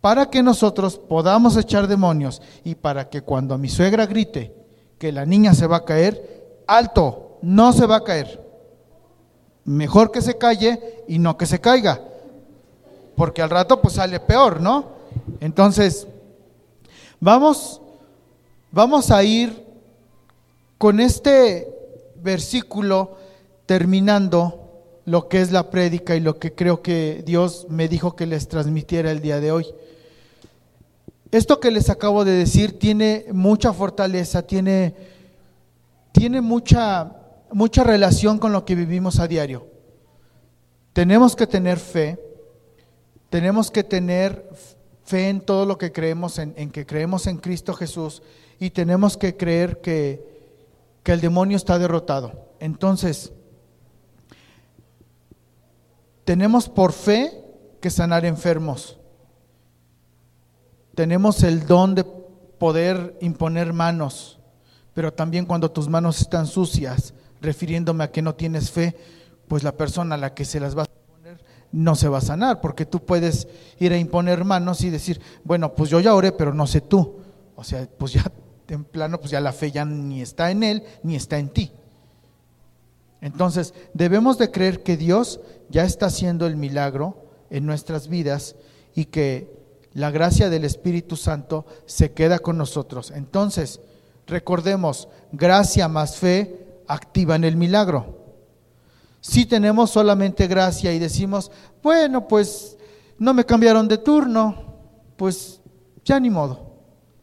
[0.00, 4.54] para que nosotros podamos echar demonios y para que cuando mi suegra grite
[4.98, 8.44] que la niña se va a caer, alto, no se va a caer.
[9.64, 12.00] Mejor que se calle y no que se caiga,
[13.16, 14.98] porque al rato pues sale peor, ¿no?
[15.40, 16.06] Entonces,
[17.20, 17.80] vamos,
[18.70, 19.66] vamos a ir
[20.78, 21.68] con este
[22.16, 23.16] versículo
[23.66, 24.68] terminando
[25.04, 28.48] lo que es la prédica y lo que creo que Dios me dijo que les
[28.48, 29.66] transmitiera el día de hoy.
[31.30, 34.94] Esto que les acabo de decir tiene mucha fortaleza, tiene,
[36.12, 37.16] tiene mucha,
[37.52, 39.66] mucha relación con lo que vivimos a diario.
[40.92, 42.18] Tenemos que tener fe,
[43.30, 44.48] tenemos que tener
[45.04, 48.22] fe en todo lo que creemos, en, en que creemos en Cristo Jesús
[48.58, 50.38] y tenemos que creer que
[51.08, 52.50] que el demonio está derrotado.
[52.60, 53.32] Entonces,
[56.26, 57.32] tenemos por fe
[57.80, 58.97] que sanar enfermos.
[60.98, 64.40] Tenemos el don de poder imponer manos,
[64.94, 68.96] pero también cuando tus manos están sucias, refiriéndome a que no tienes fe,
[69.46, 71.40] pues la persona a la que se las va a poner
[71.70, 73.46] no se va a sanar, porque tú puedes
[73.78, 77.20] ir a imponer manos y decir, bueno, pues yo ya oré, pero no sé tú.
[77.54, 78.32] O sea, pues ya
[78.66, 81.70] en plano, pues ya la fe ya ni está en él, ni está en ti.
[83.20, 85.38] Entonces, debemos de creer que Dios
[85.70, 88.56] ya está haciendo el milagro en nuestras vidas
[88.96, 89.57] y que
[89.94, 93.10] la gracia del Espíritu Santo se queda con nosotros.
[93.10, 93.80] Entonces,
[94.26, 98.16] recordemos, gracia más fe activan el milagro.
[99.20, 101.50] Si tenemos solamente gracia y decimos,
[101.82, 102.76] bueno, pues
[103.18, 104.54] no me cambiaron de turno,
[105.16, 105.60] pues
[106.04, 106.68] ya ni modo.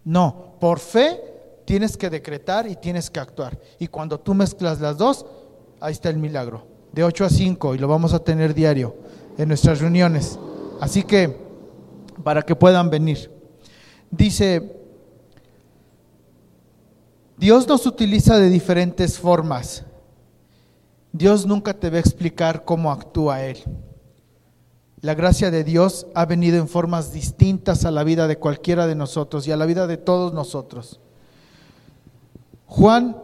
[0.03, 1.21] No, por fe
[1.65, 3.59] tienes que decretar y tienes que actuar.
[3.79, 5.25] Y cuando tú mezclas las dos,
[5.79, 6.67] ahí está el milagro.
[6.91, 8.95] De 8 a 5 y lo vamos a tener diario
[9.37, 10.37] en nuestras reuniones.
[10.79, 11.44] Así que,
[12.23, 13.31] para que puedan venir.
[14.11, 14.75] Dice,
[17.37, 19.83] Dios nos utiliza de diferentes formas.
[21.11, 23.59] Dios nunca te va a explicar cómo actúa Él.
[25.01, 28.95] La gracia de Dios ha venido en formas distintas a la vida de cualquiera de
[28.95, 30.99] nosotros y a la vida de todos nosotros.
[32.65, 33.17] Juan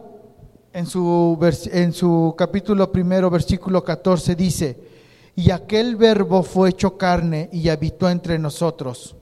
[0.72, 1.38] en su,
[1.72, 4.91] en su capítulo primero, versículo 14 dice,
[5.34, 9.16] y aquel verbo fue hecho carne y habitó entre nosotros,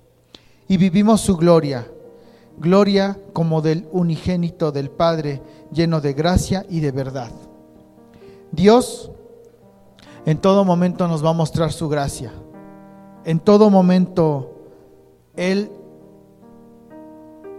[0.69, 1.87] y vivimos su gloria,
[2.59, 5.41] gloria como del unigénito del Padre,
[5.73, 7.31] lleno de gracia y de verdad.
[8.53, 9.11] Dios
[10.27, 12.33] en todo momento nos va a mostrar su gracia.
[13.25, 14.55] En todo momento
[15.37, 15.71] Él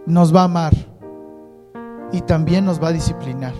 [0.05, 0.73] nos va a amar
[2.11, 3.53] y también nos va a disciplinar.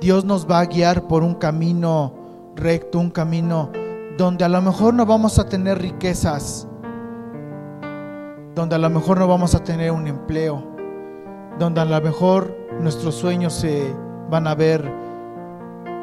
[0.00, 2.25] Dios nos va a guiar por un camino
[2.56, 3.70] recto, un camino
[4.16, 6.66] donde a lo mejor no vamos a tener riquezas,
[8.54, 10.64] donde a lo mejor no vamos a tener un empleo,
[11.58, 13.94] donde a lo mejor nuestros sueños se
[14.30, 14.90] van a ver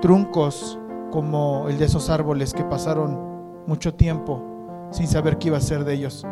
[0.02, 0.80] truncos
[1.12, 5.84] como el de esos árboles que pasaron mucho tiempo sin saber qué iba a ser
[5.84, 6.26] de ellos.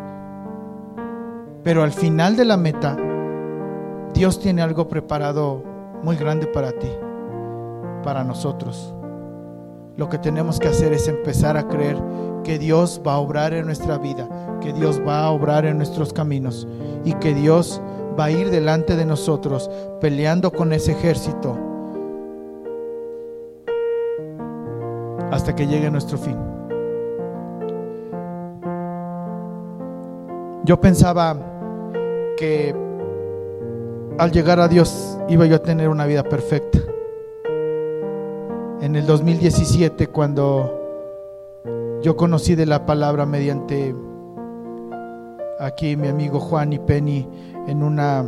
[1.64, 2.98] Pero al final de la meta,
[4.14, 5.64] Dios tiene algo preparado
[6.04, 6.90] muy grande para ti,
[8.04, 8.94] para nosotros.
[9.98, 11.98] Lo que tenemos que hacer es empezar a creer
[12.44, 14.28] que Dios va a obrar en nuestra vida,
[14.62, 16.68] que Dios va a obrar en nuestros caminos
[17.04, 17.82] y que Dios
[18.20, 19.70] va a ir delante de nosotros
[20.00, 21.58] peleando con ese ejército
[25.32, 26.38] hasta que llegue nuestro fin.
[30.64, 31.36] Yo pensaba
[32.38, 32.76] que
[34.18, 36.80] al llegar a Dios iba yo a tener una vida perfecta.
[38.82, 40.82] En el 2017, cuando
[42.02, 43.94] yo conocí de la palabra mediante
[45.60, 47.30] aquí mi amigo Juan y Penny
[47.68, 48.26] en una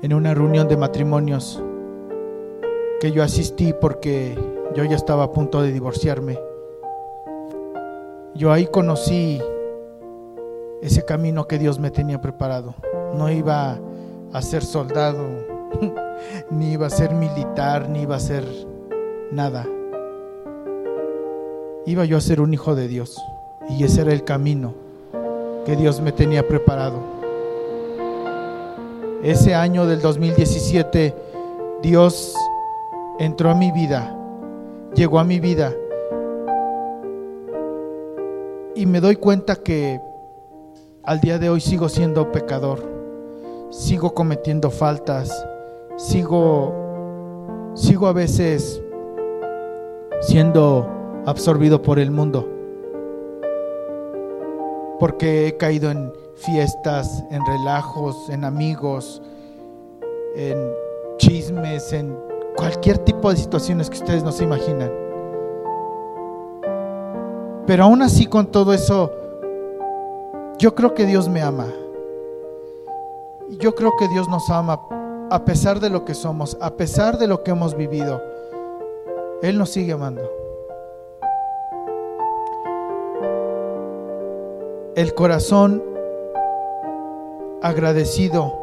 [0.00, 1.62] en una reunión de matrimonios
[2.98, 4.34] que yo asistí porque
[4.74, 6.38] yo ya estaba a punto de divorciarme.
[8.34, 9.42] Yo ahí conocí
[10.80, 12.74] ese camino que Dios me tenía preparado.
[13.14, 13.78] No iba
[14.32, 15.22] a ser soldado,
[16.50, 18.44] ni iba a ser militar, ni iba a ser
[19.32, 19.66] nada.
[21.86, 23.16] Iba yo a ser un hijo de Dios
[23.68, 24.74] y ese era el camino
[25.64, 26.98] que Dios me tenía preparado.
[29.22, 31.14] Ese año del 2017
[31.82, 32.34] Dios
[33.18, 34.16] entró a mi vida,
[34.94, 35.72] llegó a mi vida
[38.74, 40.00] y me doy cuenta que
[41.02, 42.82] al día de hoy sigo siendo pecador,
[43.70, 45.46] sigo cometiendo faltas,
[45.96, 48.82] sigo, sigo a veces
[50.20, 50.88] siendo
[51.26, 52.48] absorbido por el mundo,
[54.98, 59.22] porque he caído en fiestas, en relajos, en amigos,
[60.34, 60.56] en
[61.18, 62.16] chismes, en
[62.56, 64.90] cualquier tipo de situaciones que ustedes no se imaginan.
[67.66, 69.10] Pero aún así con todo eso,
[70.58, 71.66] yo creo que Dios me ama.
[73.58, 74.80] Yo creo que Dios nos ama
[75.30, 78.35] a pesar de lo que somos, a pesar de lo que hemos vivido.
[79.42, 80.22] Él nos sigue amando.
[84.94, 85.82] El corazón
[87.60, 88.54] agradecido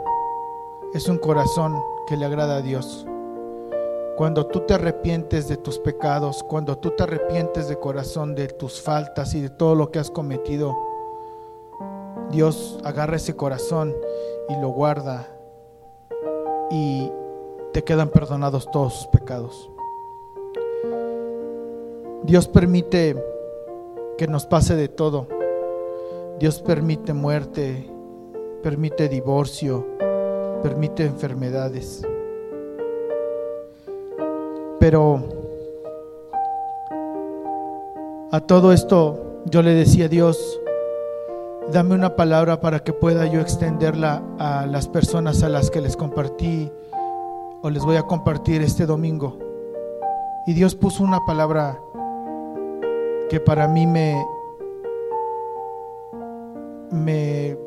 [0.96, 1.76] es un corazón
[2.08, 3.06] que le agrada a Dios.
[4.18, 8.82] Cuando tú te arrepientes de tus pecados, cuando tú te arrepientes de corazón de tus
[8.82, 10.76] faltas y de todo lo que has cometido,
[12.32, 13.94] Dios agarra ese corazón
[14.50, 15.28] y lo guarda
[16.72, 17.12] y
[17.74, 19.73] te quedan perdonados todos sus pecados.
[22.24, 23.22] Dios permite
[24.18, 25.28] que nos pase de todo.
[26.40, 27.90] Dios permite muerte,
[28.62, 29.86] permite divorcio,
[30.64, 32.08] permite enfermedades.
[34.80, 35.24] Pero
[38.32, 40.62] a todo esto yo le decía a Dios,
[41.74, 45.98] dame una palabra para que pueda yo extenderla a las personas a las que les
[45.98, 46.72] compartí
[47.62, 49.38] o les voy a compartir este domingo.
[50.48, 51.80] Y Dios puso una palabra
[53.34, 54.28] que para mí me,
[56.92, 57.58] me,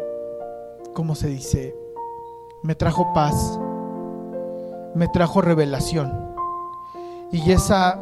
[0.94, 1.74] ¿cómo se dice?
[2.62, 3.58] Me trajo paz,
[4.94, 6.36] me trajo revelación.
[7.32, 7.98] Y esa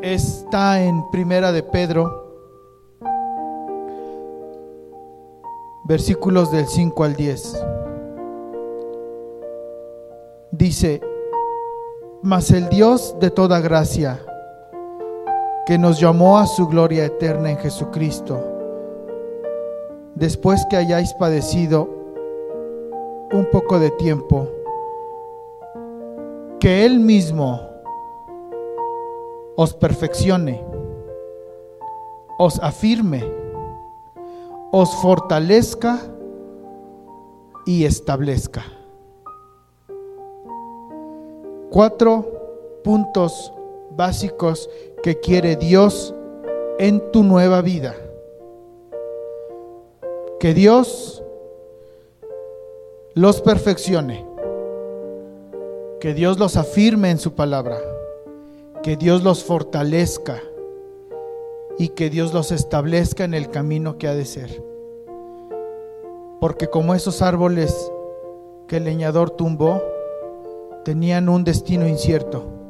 [0.00, 2.10] está en Primera de Pedro
[5.84, 7.66] versículos del 5 al 10.
[10.52, 11.02] Dice,
[12.22, 14.24] mas el Dios de toda gracia,
[15.66, 18.40] que nos llamó a su gloria eterna en Jesucristo,
[20.14, 21.88] después que hayáis padecido
[23.32, 24.48] un poco de tiempo,
[26.58, 27.60] que Él mismo
[29.56, 30.64] os perfeccione,
[32.38, 33.22] os afirme,
[34.72, 35.98] os fortalezca
[37.66, 38.64] y establezca.
[41.70, 43.52] Cuatro puntos
[43.96, 44.68] básicos
[45.02, 46.14] que quiere Dios
[46.78, 47.94] en tu nueva vida.
[50.38, 51.22] Que Dios
[53.14, 54.24] los perfeccione.
[56.00, 57.78] Que Dios los afirme en su palabra.
[58.82, 60.40] Que Dios los fortalezca
[61.78, 64.62] y que Dios los establezca en el camino que ha de ser.
[66.40, 67.90] Porque como esos árboles
[68.68, 69.82] que el leñador tumbó,
[70.84, 72.61] tenían un destino incierto.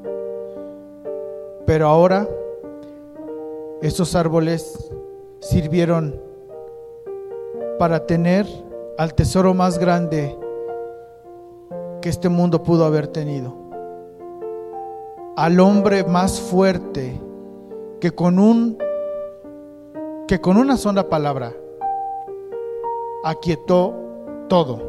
[1.66, 2.28] Pero ahora
[3.82, 4.90] esos árboles
[5.40, 6.20] sirvieron
[7.78, 8.46] para tener
[8.98, 10.38] al tesoro más grande
[12.00, 13.54] que este mundo pudo haber tenido.
[15.36, 17.20] Al hombre más fuerte
[18.00, 18.78] que con un
[20.28, 21.52] que con una sola palabra
[23.24, 23.94] aquietó
[24.48, 24.80] todo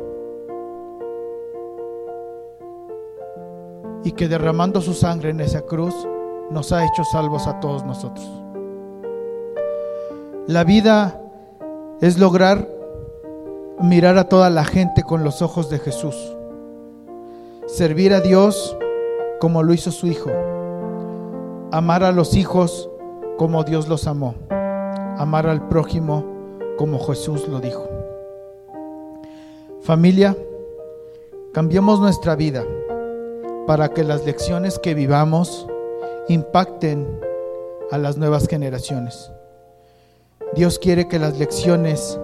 [4.04, 6.08] y que derramando su sangre en esa cruz
[6.52, 8.30] nos ha hecho salvos a todos nosotros.
[10.48, 11.22] La vida
[12.02, 12.68] es lograr
[13.82, 16.16] mirar a toda la gente con los ojos de Jesús,
[17.66, 18.78] servir a Dios
[19.40, 20.32] como lo hizo su Hijo,
[21.72, 22.90] amar a los hijos
[23.38, 24.36] como Dios los amó,
[25.18, 26.24] amar al prójimo
[26.78, 27.88] como Jesús lo dijo.
[29.82, 30.36] Familia,
[31.52, 32.64] cambiemos nuestra vida
[33.68, 35.68] para que las lecciones que vivamos
[36.30, 37.20] impacten
[37.92, 39.32] a las nuevas generaciones.
[40.56, 42.20] Dios quiere que las lecciones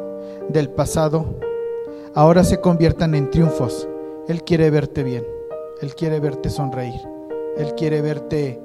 [0.49, 1.25] del pasado
[2.15, 3.87] ahora se conviertan en triunfos.
[4.27, 5.25] Él quiere verte bien,
[5.81, 6.99] Él quiere verte sonreír,
[7.57, 8.61] Él quiere verte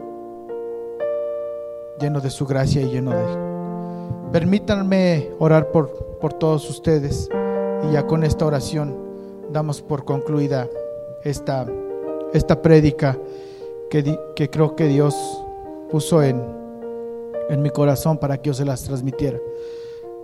[2.00, 4.32] lleno de su gracia y lleno de Él.
[4.32, 7.28] Permítanme orar por, por todos ustedes
[7.88, 8.96] y ya con esta oración
[9.50, 10.68] damos por concluida
[11.22, 11.66] esta,
[12.32, 13.16] esta prédica
[13.90, 15.14] que, creo que Dios
[15.90, 16.42] puso en,
[17.48, 19.38] en mi corazón para que yo se las transmitiera.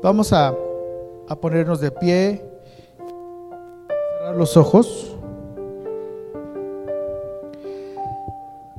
[0.02, 0.54] Vamos a,
[1.28, 2.44] a ponernos de pie,
[4.18, 5.16] cerrar los ojos.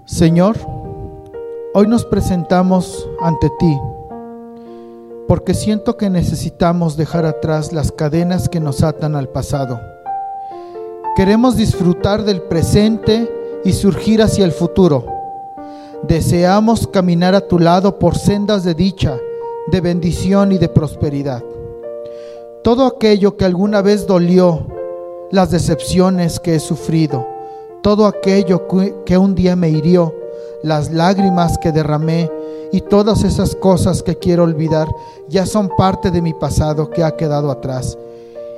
[0.05, 0.57] Señor,
[1.73, 3.77] hoy nos presentamos ante ti
[5.31, 9.79] porque siento que necesitamos dejar atrás las cadenas que nos atan al pasado.
[11.15, 13.31] Queremos disfrutar del presente
[13.63, 15.05] y surgir hacia el futuro.
[16.03, 19.17] Deseamos caminar a tu lado por sendas de dicha,
[19.67, 21.43] de bendición y de prosperidad.
[22.63, 24.65] Todo aquello que alguna vez dolió,
[25.31, 27.27] las decepciones que he sufrido,
[27.81, 28.67] todo aquello
[29.05, 30.13] que un día me hirió,
[30.63, 32.29] las lágrimas que derramé
[32.71, 34.87] y todas esas cosas que quiero olvidar
[35.27, 37.97] ya son parte de mi pasado que ha quedado atrás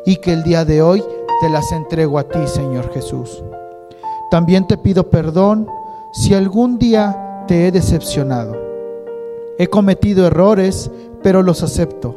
[0.05, 1.03] y que el día de hoy
[1.41, 3.43] te las entrego a ti, Señor Jesús.
[4.33, 5.67] También te pido perdón
[6.11, 8.55] si algún día te he decepcionado.
[9.59, 10.89] He cometido errores,
[11.21, 12.15] pero los acepto.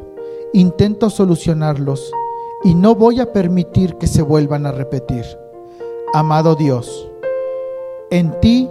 [0.55, 2.11] Intento solucionarlos
[2.65, 5.27] y no voy a permitir que se vuelvan a repetir.
[6.15, 7.07] Amado Dios,
[8.09, 8.67] en ti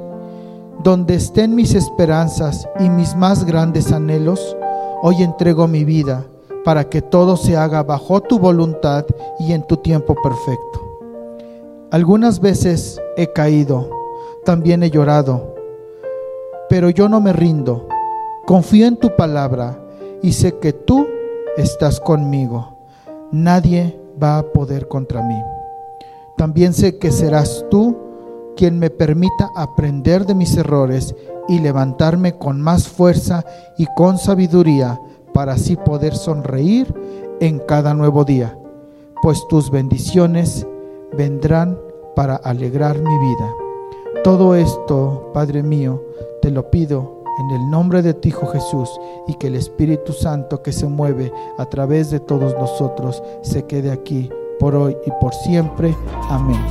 [0.83, 4.57] donde estén mis esperanzas y mis más grandes anhelos,
[5.03, 6.25] hoy entrego mi vida
[6.63, 9.05] para que todo se haga bajo tu voluntad
[9.37, 10.84] y en tu tiempo perfecto.
[11.91, 13.89] Algunas veces he caído,
[14.43, 15.55] también he llorado,
[16.67, 17.87] pero yo no me rindo.
[18.45, 19.79] Confío en tu palabra
[20.21, 21.05] y sé que tú
[21.57, 22.79] estás conmigo.
[23.31, 25.39] Nadie va a poder contra mí.
[26.37, 27.95] También sé que serás tú
[28.57, 31.15] quien me permita aprender de mis errores
[31.47, 33.45] y levantarme con más fuerza
[33.77, 34.99] y con sabiduría
[35.33, 36.93] para así poder sonreír
[37.39, 38.57] en cada nuevo día,
[39.21, 40.65] pues tus bendiciones
[41.15, 41.79] vendrán
[42.15, 43.53] para alegrar mi vida.
[44.23, 46.01] Todo esto, Padre mío,
[46.41, 48.89] te lo pido en el nombre de tu Hijo Jesús
[49.27, 53.91] y que el Espíritu Santo que se mueve a través de todos nosotros se quede
[53.91, 55.95] aquí por hoy y por siempre.
[56.29, 56.61] Amén.